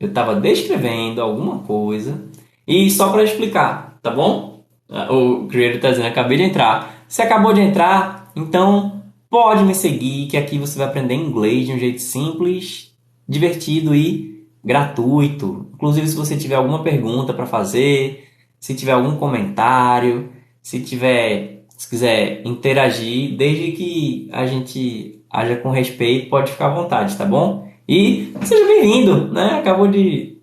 [0.00, 2.27] Eu estava descrevendo alguma coisa.
[2.68, 4.62] E só para explicar, tá bom?
[5.08, 7.02] O Creator está dizendo, acabei de entrar.
[7.08, 11.72] Você acabou de entrar, então pode me seguir, que aqui você vai aprender inglês de
[11.72, 12.94] um jeito simples,
[13.26, 15.70] divertido e gratuito.
[15.72, 18.28] Inclusive, se você tiver alguma pergunta para fazer,
[18.60, 25.70] se tiver algum comentário, se tiver, se quiser interagir, desde que a gente haja com
[25.70, 27.66] respeito, pode ficar à vontade, tá bom?
[27.88, 29.58] E seja bem-vindo, né?
[29.58, 30.36] Acabou de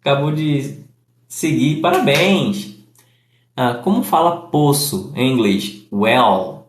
[0.00, 0.83] acabou de
[1.34, 2.76] seguir, parabéns.
[3.56, 5.84] Ah, como fala poço em inglês?
[5.92, 6.68] Well.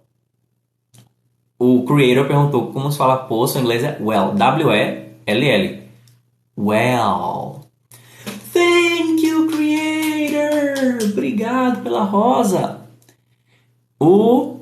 [1.57, 5.83] O creator perguntou como se fala poço em inglês é well, W E L L.
[6.57, 7.67] Well.
[8.51, 11.11] Thank you, creator.
[11.11, 12.87] Obrigado pela rosa.
[13.99, 14.61] O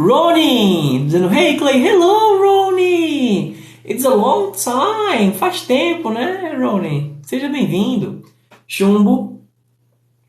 [0.00, 3.58] Ronnie dizendo Hey Clay, hello Ronnie.
[3.84, 5.32] It's a long time.
[5.32, 7.16] Faz tempo, né, Ronnie?
[7.22, 8.19] Seja bem-vindo.
[8.70, 9.42] Chumbo.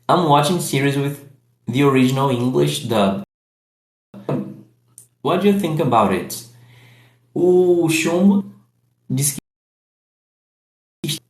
[0.08, 1.28] I'm watching series with
[1.68, 3.22] the original English dub.
[5.22, 6.44] What do you think about it?
[7.32, 8.44] O Chumbo
[9.08, 9.36] diz
[11.06, 11.20] que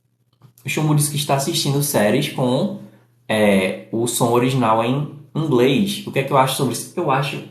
[0.65, 2.81] o Chumbo diz que está assistindo séries com
[3.29, 6.03] é, o som original em inglês.
[6.07, 6.99] O que é que eu acho sobre isso?
[6.99, 7.47] Eu acho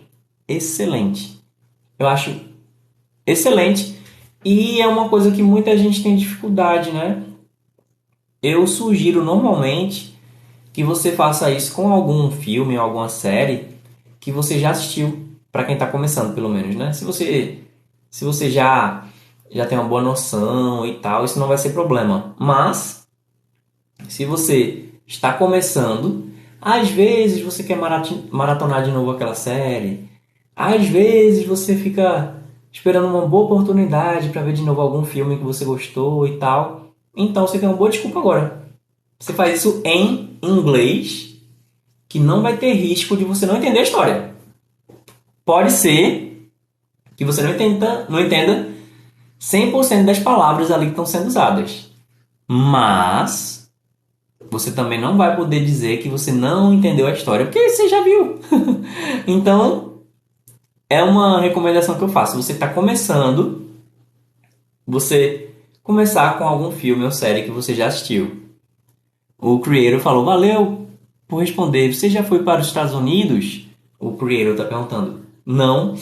[0.49, 1.41] excelente.
[1.97, 2.35] Eu acho
[3.25, 3.97] excelente
[4.45, 7.32] e é uma coisa que muita gente tem dificuldade, né?
[8.43, 10.19] Eu sugiro normalmente
[10.73, 13.69] que você faça isso com algum filme ou alguma série
[14.19, 16.93] que você já assistiu, para quem está começando, pelo menos, né?
[16.93, 17.59] Se você
[18.11, 19.05] se você já
[19.51, 22.35] já tem uma boa noção e tal, isso não vai ser problema.
[22.39, 23.07] Mas
[24.09, 26.31] se você está começando,
[26.61, 30.09] às vezes você quer maratonar de novo aquela série,
[30.57, 32.37] às vezes você fica
[32.73, 36.82] esperando uma boa oportunidade para ver de novo algum filme que você gostou e tal.
[37.17, 38.63] Então você tem uma boa desculpa agora.
[39.19, 41.37] Você faz isso em inglês,
[42.09, 44.35] que não vai ter risco de você não entender a história.
[45.45, 46.51] Pode ser
[47.17, 48.69] que você não entenda, não entenda
[49.41, 51.91] 100% das palavras ali que estão sendo usadas.
[52.49, 53.71] Mas
[54.51, 58.03] você também não vai poder dizer que você não entendeu a história, porque você já
[58.03, 58.39] viu.
[59.27, 60.01] então,
[60.91, 62.37] é uma recomendação que eu faço.
[62.37, 63.67] Você está começando,
[64.87, 65.52] você
[65.83, 68.43] começar com algum filme ou série que você já assistiu.
[69.39, 70.87] O Creator falou: Valeu
[71.27, 71.93] por responder.
[71.93, 73.67] Você já foi para os Estados Unidos?
[73.99, 75.23] O Creator está perguntando.
[75.45, 75.97] Não,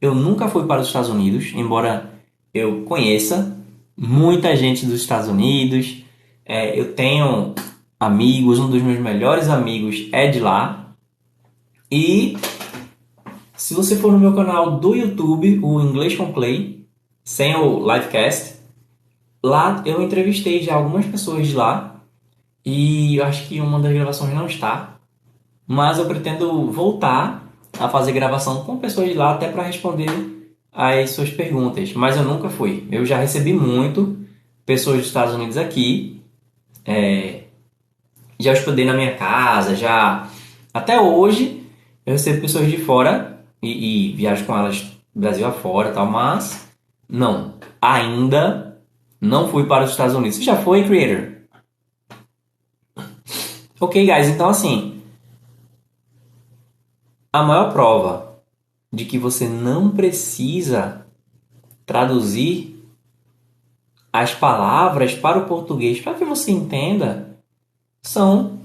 [0.00, 2.12] eu nunca fui para os Estados Unidos, embora
[2.52, 3.56] eu conheça
[3.96, 6.04] muita gente dos Estados Unidos.
[6.44, 7.54] É, eu tenho
[7.98, 10.94] amigos, um dos meus melhores amigos é de lá.
[11.90, 12.36] E
[13.56, 16.84] se você for no meu canal do YouTube, o Inglês com Clay,
[17.22, 18.53] sem o livecast,
[19.44, 21.96] lá eu entrevistei já algumas pessoas de lá
[22.64, 24.96] e eu acho que uma das gravações não está,
[25.66, 27.46] mas eu pretendo voltar
[27.78, 30.08] a fazer gravação com pessoas de lá até para responder
[30.72, 31.92] as suas perguntas.
[31.92, 32.88] Mas eu nunca fui.
[32.90, 34.16] Eu já recebi muito
[34.64, 36.22] pessoas dos Estados Unidos aqui,
[36.86, 37.42] é,
[38.40, 40.26] já hospedei na minha casa, já
[40.72, 41.62] até hoje
[42.06, 46.66] eu recebo pessoas de fora e, e viajo com elas Brasil afora tal, mas
[47.08, 48.73] não, ainda
[49.24, 50.36] não fui para os Estados Unidos.
[50.36, 51.32] Você já foi, Creator?
[53.80, 55.02] Ok, guys, então assim,
[57.32, 58.38] a maior prova
[58.92, 61.04] de que você não precisa
[61.84, 62.82] traduzir
[64.12, 67.36] as palavras para o português para que você entenda
[68.00, 68.60] são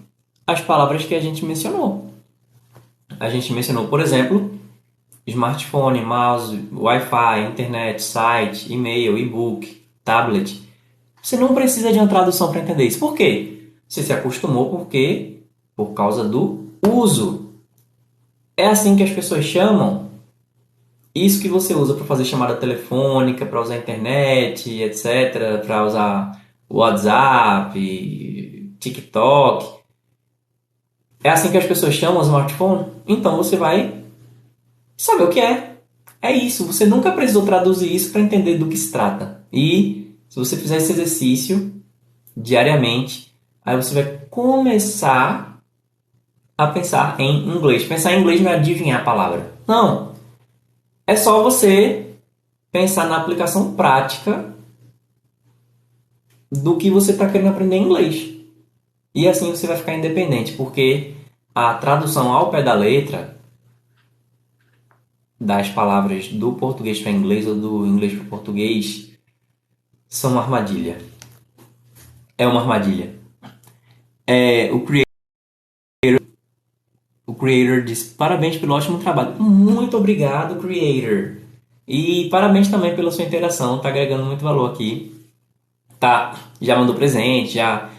[0.45, 2.13] as palavras que a gente mencionou.
[3.19, 4.59] A gente mencionou, por exemplo,
[5.25, 9.79] smartphone, mouse, Wi-Fi, internet, site, e-mail, e-book,
[10.09, 10.59] tablet.
[11.21, 12.97] Você não precisa de uma tradução para entender isso.
[12.97, 13.73] Por quê?
[13.87, 15.43] Você se acostumou porque
[15.75, 17.53] por causa do uso.
[18.57, 20.09] É assim que as pessoas chamam
[21.13, 27.79] isso que você usa para fazer chamada telefônica, para usar internet, etc, para usar WhatsApp,
[28.79, 29.79] TikTok.
[31.23, 32.87] É assim que as pessoas chamam o smartphone?
[33.07, 34.03] Então você vai
[34.97, 35.75] saber o que é.
[36.21, 36.65] É isso.
[36.65, 39.38] Você nunca precisou traduzir isso para entender do que se trata.
[39.51, 41.73] E se você fizer esse exercício
[42.35, 43.33] diariamente,
[43.63, 45.61] aí você vai começar
[46.57, 47.83] a pensar em inglês.
[47.83, 49.53] Pensar em inglês não é adivinhar a palavra.
[49.67, 50.13] Não.
[51.07, 52.13] É só você
[52.71, 54.53] pensar na aplicação prática
[56.51, 58.29] do que você está querendo aprender em inglês.
[59.13, 61.15] E assim você vai ficar independente, porque
[61.53, 63.37] a tradução ao pé da letra
[65.39, 69.08] das palavras do português para inglês ou do inglês para português
[70.09, 70.97] são uma armadilha.
[72.37, 73.13] É uma armadilha.
[74.25, 75.05] É, o creator,
[77.27, 79.41] o creator diz parabéns pelo ótimo trabalho.
[79.41, 81.37] Muito obrigado, creator.
[81.87, 83.79] E parabéns também pela sua interação.
[83.79, 85.15] Tá agregando muito valor aqui.
[85.99, 87.89] Tá, já mandou presente, já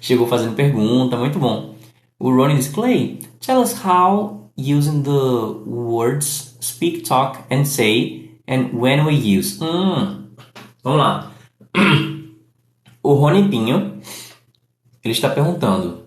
[0.00, 1.74] chegou fazendo pergunta, muito bom.
[2.18, 8.70] O Ronnie diz, Clay, tell us how using the words speak, talk and say and
[8.72, 9.58] when we use.
[9.60, 10.30] Hum,
[10.82, 11.29] vamos lá.
[13.02, 13.98] O Rony Pinho,
[15.02, 16.06] ele está perguntando,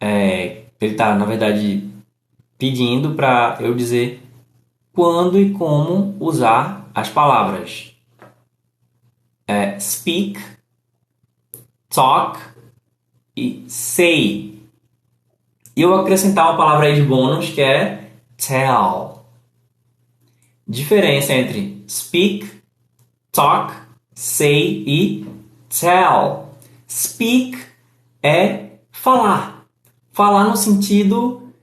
[0.00, 1.88] é, ele está, na verdade,
[2.58, 4.20] pedindo para eu dizer
[4.92, 7.90] quando e como usar as palavras
[9.50, 10.40] é, speak,
[11.88, 12.38] talk
[13.36, 14.62] e say.
[15.76, 19.24] E eu acrescentar uma palavra aí de bônus que é tell.
[20.66, 22.62] Diferença entre speak,
[23.32, 23.74] talk,
[24.20, 25.26] say e
[25.70, 26.50] tell.
[26.86, 27.56] Speak
[28.22, 29.64] é falar.
[30.12, 31.54] Falar no sentido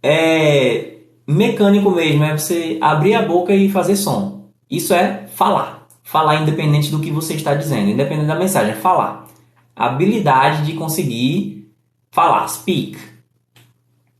[0.00, 4.48] é, mecânico mesmo, é você abrir a boca e fazer som.
[4.70, 5.88] Isso é falar.
[6.04, 9.26] Falar independente do que você está dizendo, independente da mensagem, é falar.
[9.74, 11.68] A habilidade de conseguir
[12.12, 12.96] falar, speak.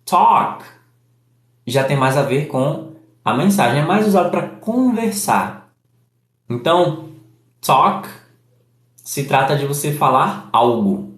[0.05, 0.64] Talk
[1.64, 2.92] já tem mais a ver com
[3.24, 5.72] a mensagem, é mais usado para conversar.
[6.51, 7.13] Então,
[7.64, 8.08] talk
[8.96, 11.14] se trata de você falar algo.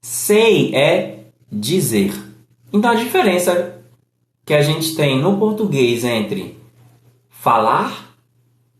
[0.00, 2.12] Say é dizer.
[2.72, 3.82] Então a diferença
[4.44, 6.58] que a gente tem no português entre
[7.30, 8.14] falar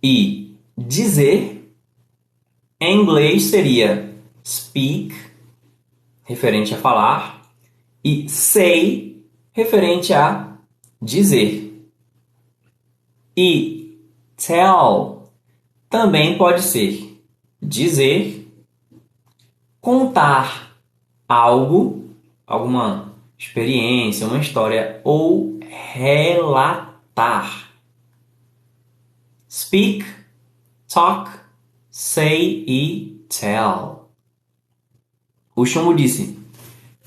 [0.03, 1.55] e dizer
[2.81, 4.15] em inglês seria
[4.45, 5.15] speak,
[6.25, 7.43] referente a falar,
[8.03, 10.59] e say, referente a
[11.01, 11.89] dizer.
[13.35, 13.99] E
[14.37, 15.14] tell
[15.95, 17.23] também pode ser
[17.63, 18.51] dizer,
[19.81, 20.77] contar
[21.29, 22.11] algo,
[22.45, 25.61] alguma experiência, uma história ou
[25.95, 27.71] relatar.
[29.49, 30.05] Speak,
[30.93, 31.31] talk,
[31.93, 34.09] say e tell.
[35.55, 36.37] O Chumbo disse: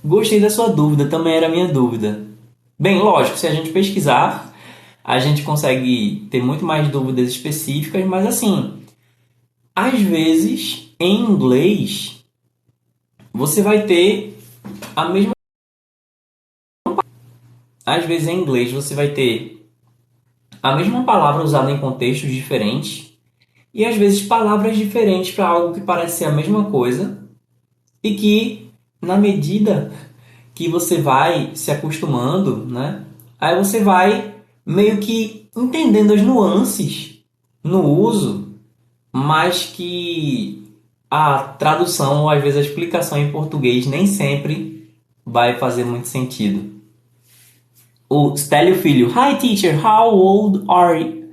[0.01, 2.25] Gostei da sua dúvida, também era minha dúvida.
[2.79, 4.55] Bem, lógico, se a gente pesquisar,
[5.03, 8.76] a gente consegue ter muito mais dúvidas específicas, mas assim,
[9.77, 12.25] às vezes, em inglês,
[13.31, 14.35] você vai ter
[14.95, 15.33] a mesma.
[17.85, 19.69] Às vezes, em inglês, você vai ter
[20.63, 23.13] a mesma palavra usada em contextos diferentes
[23.71, 27.23] e às vezes palavras diferentes para algo que parece ser a mesma coisa
[28.03, 29.93] e que, na medida
[30.55, 33.05] que você vai se acostumando, né?
[33.39, 34.33] Aí você vai
[34.65, 37.19] meio que entendendo as nuances
[37.63, 38.46] no uso
[39.17, 40.63] mas que
[41.09, 44.93] a tradução ou às vezes a explicação em português nem sempre
[45.25, 46.71] vai fazer muito sentido.
[48.07, 51.29] O Stélio Filho, Hi teacher, how old are you?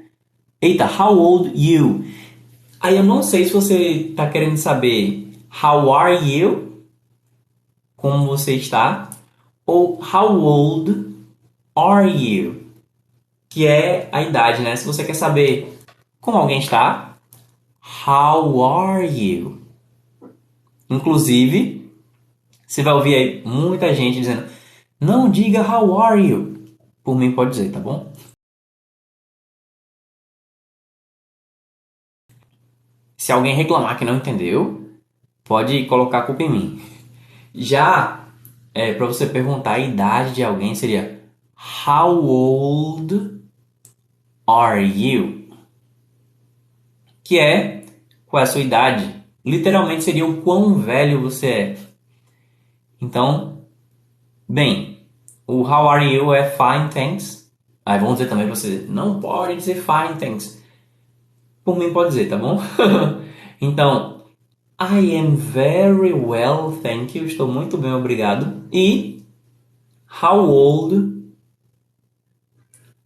[0.63, 2.07] Eita, how old you?
[2.81, 5.31] Aí eu não sei se você está querendo saber
[5.63, 6.85] how are you?
[7.97, 9.11] Como você está?
[9.67, 11.15] Ou how old
[11.77, 12.65] are you?
[13.51, 14.75] Que é a idade, né?
[14.75, 15.79] Se você quer saber
[16.19, 17.14] como alguém está,
[18.07, 19.63] How are you?
[20.91, 21.91] Inclusive,
[22.67, 24.51] você vai ouvir aí muita gente dizendo:
[25.01, 26.77] Não diga how are you.
[27.03, 28.13] Por mim, pode dizer, tá bom?
[33.17, 34.91] Se alguém reclamar que não entendeu,
[35.43, 36.83] pode colocar a culpa em mim.
[37.55, 38.29] Já
[38.75, 41.23] é, para você perguntar a idade de alguém seria
[41.87, 43.41] How old
[44.47, 45.45] are you?
[47.25, 47.84] que é
[48.35, 49.15] qual é a sua idade.
[49.47, 51.79] Literalmente seria o quão velho você é.
[53.01, 53.65] Então,
[54.49, 55.07] bem,
[55.47, 57.49] o how are you é fine, thanks.
[57.87, 60.61] Aí vamos dizer também você, não pode dizer fine, thanks.
[61.63, 62.61] Por mim pode dizer, tá bom?
[63.61, 64.25] então,
[64.81, 67.27] I am very well, thank you.
[67.27, 68.65] Estou muito bem, obrigado.
[68.73, 69.25] E
[70.21, 71.23] how old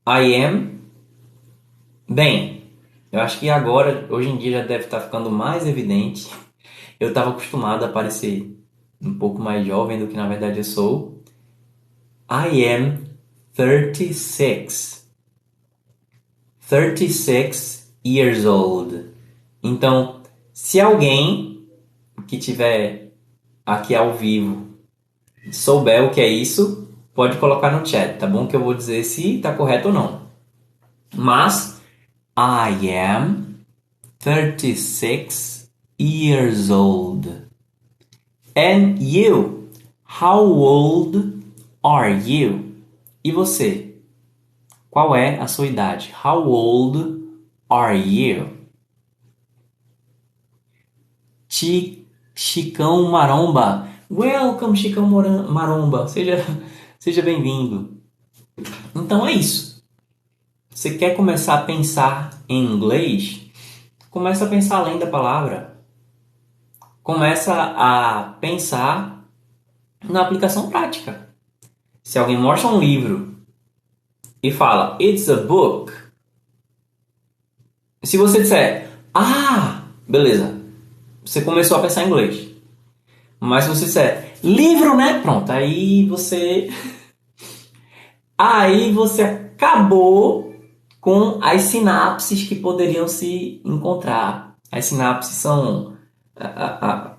[0.06, 0.80] I am?
[2.08, 2.57] Bem,
[3.10, 6.28] eu acho que agora, hoje em dia, já deve estar ficando mais evidente
[7.00, 8.54] Eu estava acostumado a parecer
[9.00, 11.22] um pouco mais jovem do que na verdade eu sou.
[12.28, 13.04] I am
[13.54, 15.08] 36.
[16.68, 19.10] 36 years old.
[19.62, 20.20] Então,
[20.52, 21.66] se alguém
[22.26, 23.12] que tiver
[23.64, 24.66] aqui ao vivo
[25.52, 28.46] souber o que é isso, pode colocar no chat, tá bom?
[28.46, 30.28] Que eu vou dizer se está correto ou não.
[31.14, 31.77] Mas
[32.38, 33.64] I am
[34.20, 37.48] 36 years old.
[38.54, 39.70] And you?
[40.04, 41.42] How old
[41.82, 42.76] are you?
[43.24, 43.96] E você?
[44.88, 46.14] Qual é a sua idade?
[46.24, 47.28] How old
[47.68, 48.56] are you?
[52.36, 53.88] Chicão Maromba.
[54.08, 56.06] Welcome, Chicão Maromba.
[56.06, 56.44] Seja,
[57.00, 58.00] seja bem-vindo.
[58.94, 59.67] Então é isso.
[60.78, 63.40] Você quer começar a pensar em inglês?
[64.10, 65.76] Começa a pensar além da palavra.
[67.02, 69.24] Começa a pensar
[70.04, 71.30] na aplicação prática.
[72.00, 73.38] Se alguém mostra um livro
[74.40, 75.92] e fala It's a book.
[78.04, 80.62] Se você disser Ah, beleza.
[81.24, 82.50] Você começou a pensar em inglês.
[83.40, 85.20] Mas se você disser livro, né?
[85.22, 86.70] Pronto, aí você.
[88.38, 90.47] aí você acabou
[91.00, 94.56] com as sinapses que poderiam se encontrar.
[94.70, 95.94] As sinapses são
[96.36, 97.16] a, a,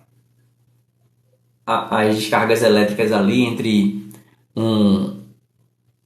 [1.66, 4.10] a, as descargas elétricas ali entre
[4.56, 5.22] um,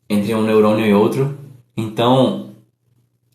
[0.09, 1.37] entre um neurônio e outro.
[1.75, 2.51] Então,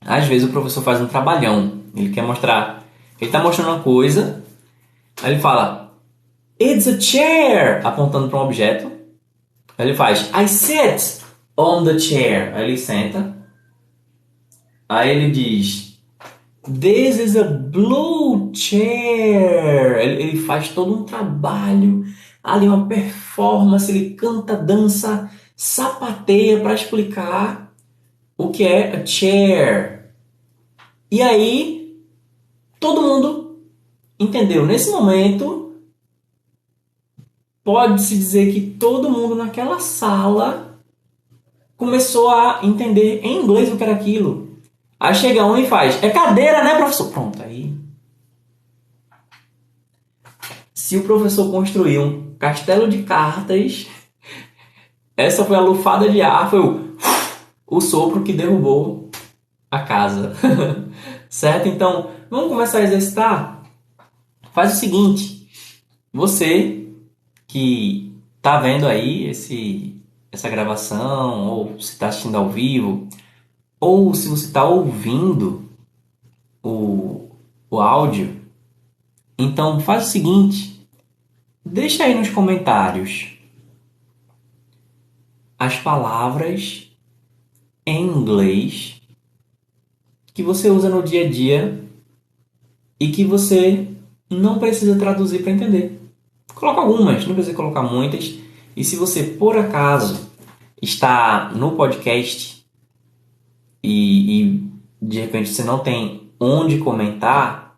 [0.01, 1.83] às vezes o professor faz um trabalhão.
[1.95, 2.85] Ele quer mostrar.
[3.21, 4.45] Ele está mostrando uma coisa.
[5.23, 5.93] Aí ele fala:
[6.61, 7.85] It's a chair!
[7.85, 8.91] Apontando para um objeto.
[9.77, 11.23] Aí ele faz I sit
[11.57, 12.55] on the chair.
[12.55, 13.38] Aí ele senta.
[14.89, 15.89] Aí ele diz
[16.65, 19.99] This is a blue chair.
[19.99, 22.05] Ele, ele faz todo um trabalho,
[22.43, 27.73] ali uma performance, ele canta, dança, sapateia para explicar
[28.37, 30.11] o que é a chair.
[31.11, 31.97] E aí
[32.79, 33.59] todo mundo
[34.19, 34.67] entendeu.
[34.67, 35.75] Nesse momento,
[37.65, 40.81] pode-se dizer que todo mundo naquela sala
[41.77, 44.48] começou a entender em inglês o que era aquilo.
[45.01, 47.11] Aí chega um e faz, é cadeira, né, professor?
[47.11, 47.75] Pronto, aí.
[50.75, 53.87] Se o professor construiu um castelo de cartas,
[55.17, 56.97] essa foi a lufada de ar, foi o,
[57.67, 59.11] o sopro que derrubou
[59.71, 60.35] a casa.
[61.29, 61.69] certo?
[61.69, 63.63] Então, vamos começar a exercitar?
[64.53, 65.49] Faz o seguinte:
[66.13, 66.89] você
[67.47, 70.01] que tá vendo aí esse,
[70.33, 73.09] essa gravação, ou se está assistindo ao vivo,
[73.81, 75.69] ou se você está ouvindo
[76.63, 77.31] o,
[77.71, 78.37] o áudio,
[79.39, 80.87] então faz o seguinte,
[81.65, 83.39] deixa aí nos comentários
[85.59, 86.91] as palavras
[87.85, 89.01] em inglês
[90.33, 91.85] que você usa no dia a dia
[93.01, 93.89] e que você
[94.31, 96.01] não precisa traduzir para entender.
[96.55, 98.39] Coloca algumas, não precisa colocar muitas.
[98.77, 100.29] E se você por acaso
[100.81, 102.58] está no podcast
[103.83, 104.71] e, e
[105.01, 107.77] de repente você não tem onde comentar,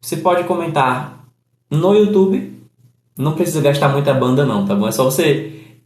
[0.00, 1.24] você pode comentar
[1.70, 2.56] no YouTube.
[3.16, 4.86] Não precisa gastar muita banda não, tá bom?
[4.86, 5.76] É só você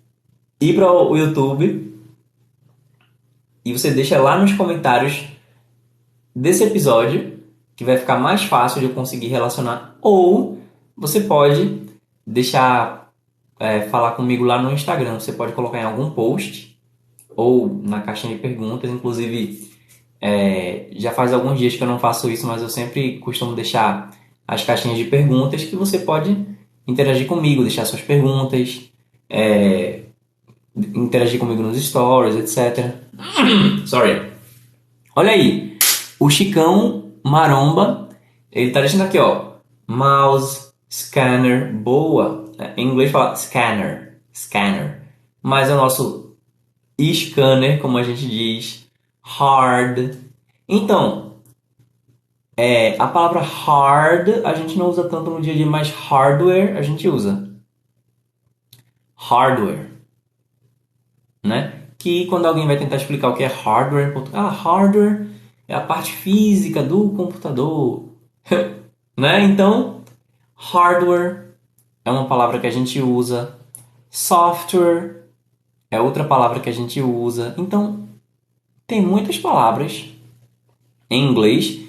[0.61, 1.99] ir para o YouTube
[3.65, 5.25] e você deixa lá nos comentários
[6.35, 7.41] desse episódio
[7.75, 9.97] que vai ficar mais fácil de eu conseguir relacionar.
[10.01, 10.59] Ou
[10.97, 11.83] você pode
[12.27, 13.11] deixar
[13.59, 15.19] é, falar comigo lá no Instagram.
[15.19, 16.72] Você pode colocar em algum post
[17.37, 18.91] ou na caixinha de perguntas.
[18.91, 19.71] Inclusive,
[20.21, 24.11] é, já faz alguns dias que eu não faço isso, mas eu sempre costumo deixar
[24.47, 26.37] as caixinhas de perguntas que você pode
[26.87, 28.91] interagir comigo, deixar suas perguntas,
[29.29, 30.03] é,
[30.77, 32.95] interagir comigo nos stories, etc.
[33.87, 34.33] Sorry.
[35.15, 35.77] Olha aí,
[36.19, 38.09] o Chicão Maromba,
[38.51, 39.53] ele tá deixando aqui, ó,
[39.87, 42.45] mouse, scanner, boa.
[42.59, 45.03] É, em inglês fala scanner, scanner.
[45.43, 46.22] Mas é o nosso
[47.11, 48.87] scanner, como a gente diz,
[49.23, 50.17] hard.
[50.69, 51.37] Então,
[52.57, 56.77] é, a palavra hard a gente não usa tanto no dia a dia, mas hardware
[56.77, 57.51] a gente usa.
[59.17, 59.91] Hardware.
[61.45, 61.73] Né?
[61.99, 65.29] Que quando alguém vai tentar explicar o que é hardware, ah, hardware
[65.67, 68.11] é a parte física do computador.
[69.17, 69.43] né?
[69.43, 70.03] Então,
[70.63, 71.57] Hardware
[72.05, 73.59] é uma palavra que a gente usa.
[74.09, 75.22] Software
[75.93, 77.55] é outra palavra que a gente usa.
[77.59, 78.09] Então,
[78.87, 80.07] tem muitas palavras
[81.11, 81.81] em inglês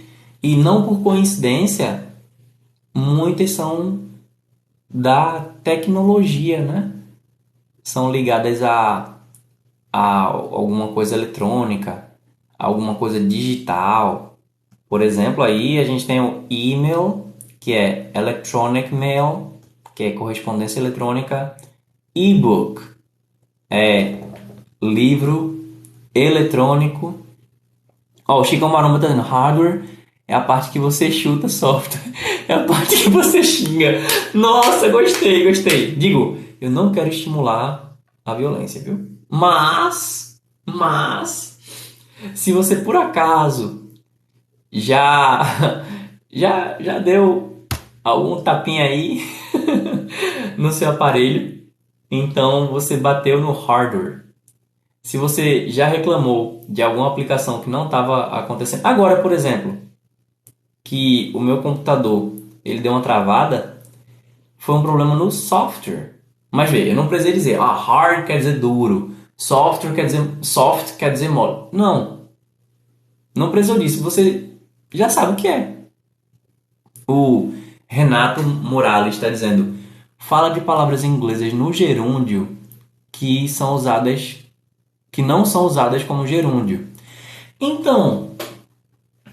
[0.44, 2.10] e não por coincidência
[2.94, 4.02] muitas são
[4.90, 6.92] da tecnologia, né?
[7.82, 9.20] São ligadas a,
[9.92, 12.06] a alguma coisa eletrônica,
[12.60, 14.38] alguma coisa digital.
[14.90, 17.28] Por exemplo, aí a gente tem o email,
[17.58, 19.54] que é electronic mail,
[19.96, 21.56] que é correspondência eletrônica,
[22.14, 22.93] e-book
[23.74, 24.20] é
[24.80, 25.60] livro
[26.14, 27.26] eletrônico.
[28.28, 29.84] Ó, o Chico Maromba tá dizendo hardware
[30.28, 32.02] é a parte que você chuta software.
[32.46, 34.02] É a parte que você xinga.
[34.34, 35.96] Nossa, gostei, gostei.
[35.96, 37.96] Digo, eu não quero estimular
[38.26, 39.18] a violência, viu?
[39.30, 41.58] Mas, mas,
[42.36, 43.88] se você por acaso
[44.70, 45.86] já
[46.30, 47.66] já já deu
[48.04, 49.26] algum tapinha aí
[50.58, 51.63] no seu aparelho,
[52.16, 54.24] então você bateu no hardware.
[55.02, 59.80] Se você já reclamou de alguma aplicação que não estava acontecendo, agora, por exemplo,
[60.84, 62.32] que o meu computador
[62.64, 63.82] ele deu uma travada,
[64.58, 66.20] foi um problema no software.
[66.52, 70.98] Mas veja, eu não precisei dizer, ah, hard quer dizer duro, software quer dizer soft
[70.98, 71.68] quer dizer mole.
[71.72, 72.28] Não.
[73.36, 74.04] Não precisou disso.
[74.04, 74.52] Você
[74.94, 75.80] já sabe o que é.
[77.08, 77.52] O
[77.88, 79.83] Renato Morales está dizendo,
[80.28, 82.58] fala de palavras inglesas no gerúndio
[83.12, 84.38] que são usadas
[85.12, 86.88] que não são usadas como gerúndio.
[87.60, 88.32] Então,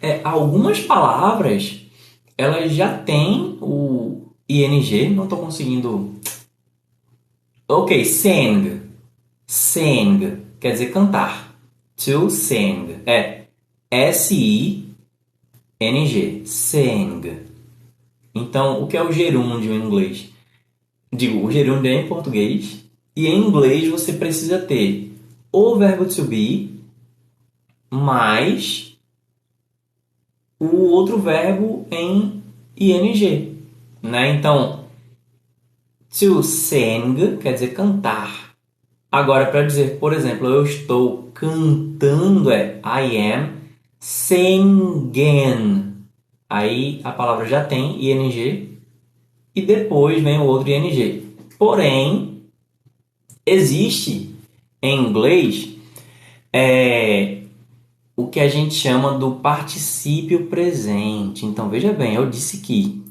[0.02, 1.80] é, algumas palavras
[2.36, 6.16] elas já têm o ing, não estou conseguindo.
[7.68, 8.82] Ok, sing.
[9.46, 11.54] Sing quer dizer cantar.
[12.04, 13.44] To sing é
[13.90, 14.92] S-I-N-G.
[16.44, 17.46] Sing.
[18.34, 20.29] Então, o que é o gerúndio em inglês?
[21.12, 22.84] Digo, o gerúndio é em português
[23.16, 25.12] e em inglês você precisa ter
[25.52, 26.78] o verbo to be
[27.90, 28.96] mais
[30.58, 32.42] o outro verbo em
[32.76, 33.58] ing,
[34.02, 34.34] né?
[34.34, 34.84] Então,
[36.10, 38.54] to sing quer dizer cantar.
[39.10, 43.54] Agora, para dizer, por exemplo, eu estou cantando é I am
[43.98, 45.94] singing.
[46.48, 48.69] Aí a palavra já tem ing
[49.54, 51.34] e depois vem o outro ing.
[51.58, 52.42] Porém,
[53.44, 54.34] existe
[54.82, 55.76] em inglês
[56.52, 57.42] é,
[58.16, 61.44] o que a gente chama do particípio presente.
[61.44, 63.02] Então veja bem, eu disse que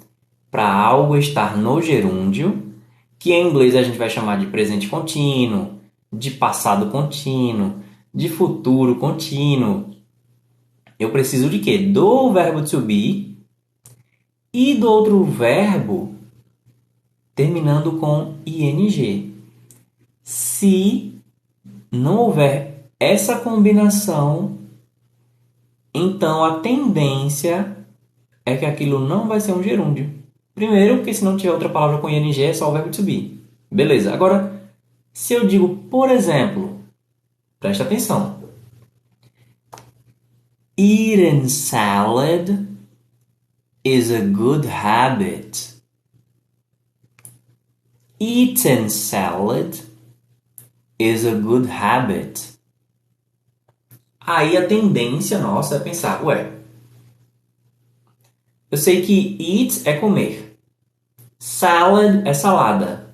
[0.49, 2.73] para algo estar no gerúndio,
[3.17, 5.79] que em inglês a gente vai chamar de presente contínuo,
[6.11, 7.75] de passado contínuo,
[8.13, 9.89] de futuro contínuo,
[10.97, 11.77] eu preciso de quê?
[11.77, 13.37] Do verbo to be
[14.53, 16.18] e do outro verbo
[17.39, 19.33] terminando com ing.
[20.21, 21.13] Se
[21.89, 24.57] não houver essa combinação,
[25.93, 27.77] então a tendência
[28.45, 30.13] é que aquilo não vai ser um gerúndio.
[30.53, 33.39] Primeiro, porque se não tiver outra palavra com ing é só o verbo to be.
[33.71, 34.13] Beleza.
[34.13, 34.61] Agora,
[35.13, 36.77] se eu digo, por exemplo,
[37.57, 38.37] presta atenção.
[40.77, 42.67] Eating salad
[43.85, 45.78] is a good habit.
[48.21, 49.79] Eating salad
[50.99, 52.59] is a good habit.
[54.19, 56.51] Aí a tendência nossa é pensar, ué,
[58.69, 60.59] eu sei que eat é comer,
[61.39, 63.09] salad é salada.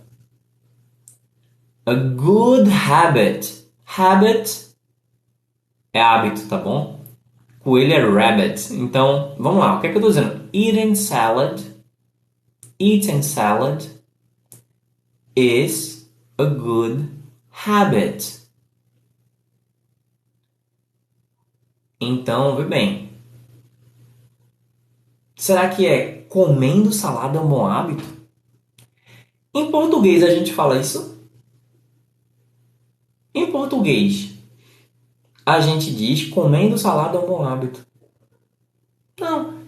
[1.86, 4.76] A good habit, habit
[5.94, 7.06] é hábito, tá bom?
[7.60, 8.74] Coelho é rabbit.
[8.74, 10.50] Então, vamos lá, o que é que eu tô dizendo?
[10.52, 11.62] Eating salad,
[12.80, 13.95] eating salad
[15.36, 17.10] is a good
[17.50, 18.42] habit.
[22.00, 23.10] Então, vê bem.
[25.36, 28.04] Será que é comendo salada é um bom hábito?
[29.54, 31.16] Em português a gente fala isso?
[33.34, 34.34] Em português,
[35.46, 37.86] a gente diz comendo salada é um bom hábito.
[39.20, 39.60] Não.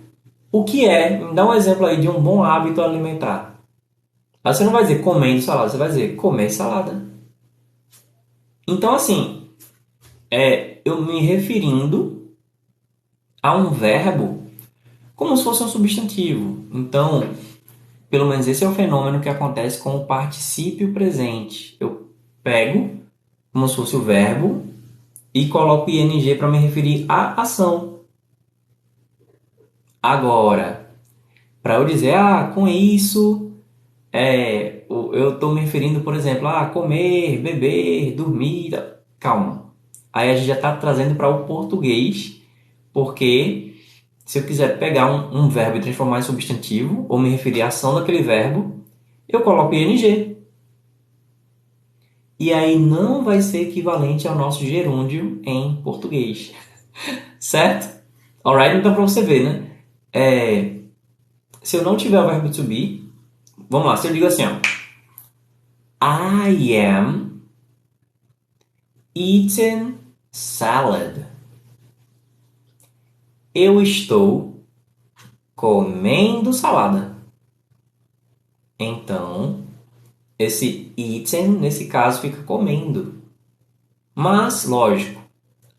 [0.52, 1.20] O que é?
[1.20, 3.57] Me dá um exemplo aí de um bom hábito alimentar.
[4.44, 7.06] Aí você não vai dizer comendo salada, você vai dizer comer salada.
[8.68, 9.50] Então, assim,
[10.32, 12.32] é eu me referindo
[13.42, 14.48] a um verbo
[15.16, 16.66] como se fosse um substantivo.
[16.72, 17.30] Então,
[18.10, 21.76] pelo menos esse é o fenômeno que acontece com o particípio presente.
[21.80, 22.10] Eu
[22.44, 22.98] pego
[23.52, 24.66] como se fosse o verbo
[25.34, 28.02] e coloco ing para me referir à ação.
[30.02, 30.90] Agora,
[31.62, 33.47] para eu dizer, ah, com isso,
[34.12, 38.72] é, eu estou me referindo, por exemplo, a comer, beber, dormir.
[39.20, 39.74] Calma.
[40.12, 42.38] Aí a gente já está trazendo para o português
[42.98, 43.76] porque
[44.26, 47.68] Se eu quiser pegar um, um verbo e transformar em substantivo, ou me referir à
[47.68, 48.84] ação daquele verbo,
[49.30, 50.36] eu coloco ing.
[52.40, 56.54] E aí não vai ser equivalente ao nosso gerúndio em português.
[57.40, 58.04] certo?
[58.44, 58.78] Alright?
[58.78, 59.70] Então, para você ver, né?
[60.12, 60.76] É,
[61.62, 63.07] se eu não tiver o verbo to be,
[63.70, 64.60] vamos lá, se eu digo assim, ó.
[66.04, 67.42] I am
[69.16, 69.98] eating
[70.32, 71.26] salad.
[73.54, 74.64] Eu estou
[75.56, 77.16] comendo salada.
[78.80, 79.66] Então,
[80.38, 83.16] esse eating, nesse caso, fica comendo.
[84.14, 85.20] Mas, lógico,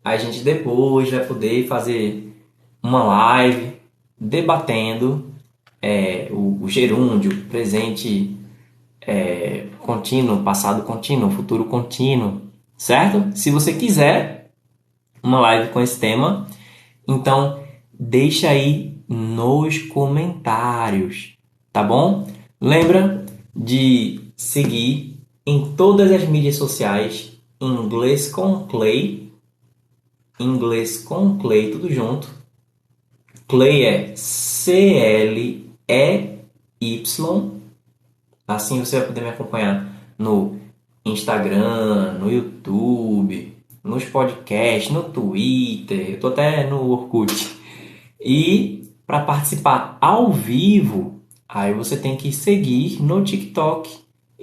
[0.03, 2.35] a gente depois vai poder fazer
[2.83, 3.79] uma live
[4.19, 5.28] debatendo
[5.81, 8.37] é, o, o gerúndio, presente
[9.01, 12.41] é, contínuo, passado contínuo, futuro contínuo,
[12.77, 13.35] certo?
[13.37, 14.51] Se você quiser
[15.21, 16.47] uma live com esse tema,
[17.07, 17.59] então
[17.93, 21.35] deixa aí nos comentários,
[21.71, 22.27] tá bom?
[22.61, 23.25] Lembra
[23.55, 27.29] de seguir em todas as mídias sociais
[27.61, 29.33] Inglês com Clay,
[30.39, 32.29] Inglês com Clay, tudo junto.
[33.47, 34.15] Clay é
[35.89, 37.51] C-L-E-Y.
[38.47, 40.57] Assim você vai poder me acompanhar no
[41.03, 47.57] Instagram, no YouTube, nos podcasts, no Twitter, eu tô até no Orkut.
[48.21, 53.89] E para participar ao vivo, aí você tem que seguir no TikTok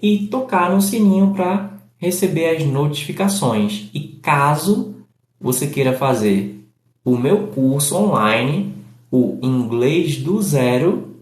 [0.03, 3.89] e tocar no sininho para receber as notificações.
[3.95, 4.97] E caso
[5.41, 6.65] você queira fazer
[7.05, 8.75] o meu curso online,
[9.11, 11.16] o Inglês do Zero,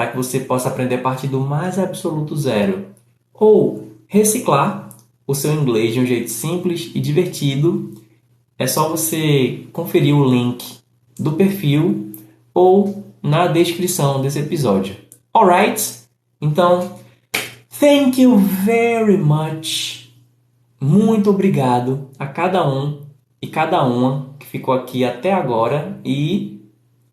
[0.00, 2.86] para que você possa aprender a partir do mais absoluto zero,
[3.34, 4.88] ou reciclar
[5.26, 7.92] o seu inglês de um jeito simples e divertido,
[8.58, 10.78] é só você conferir o link
[11.18, 12.14] do perfil
[12.54, 14.96] ou na descrição desse episódio.
[15.34, 15.98] Alright?
[16.40, 16.98] Então,
[17.78, 20.10] thank you very much.
[20.80, 23.02] Muito obrigado a cada um
[23.42, 26.64] e cada uma que ficou aqui até agora e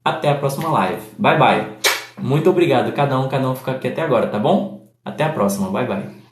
[0.05, 1.01] até a próxima live.
[1.19, 1.76] Bye bye.
[2.19, 4.91] Muito obrigado cada um, cada um ficou aqui até agora, tá bom?
[5.03, 5.69] Até a próxima.
[5.69, 6.26] Bye bye.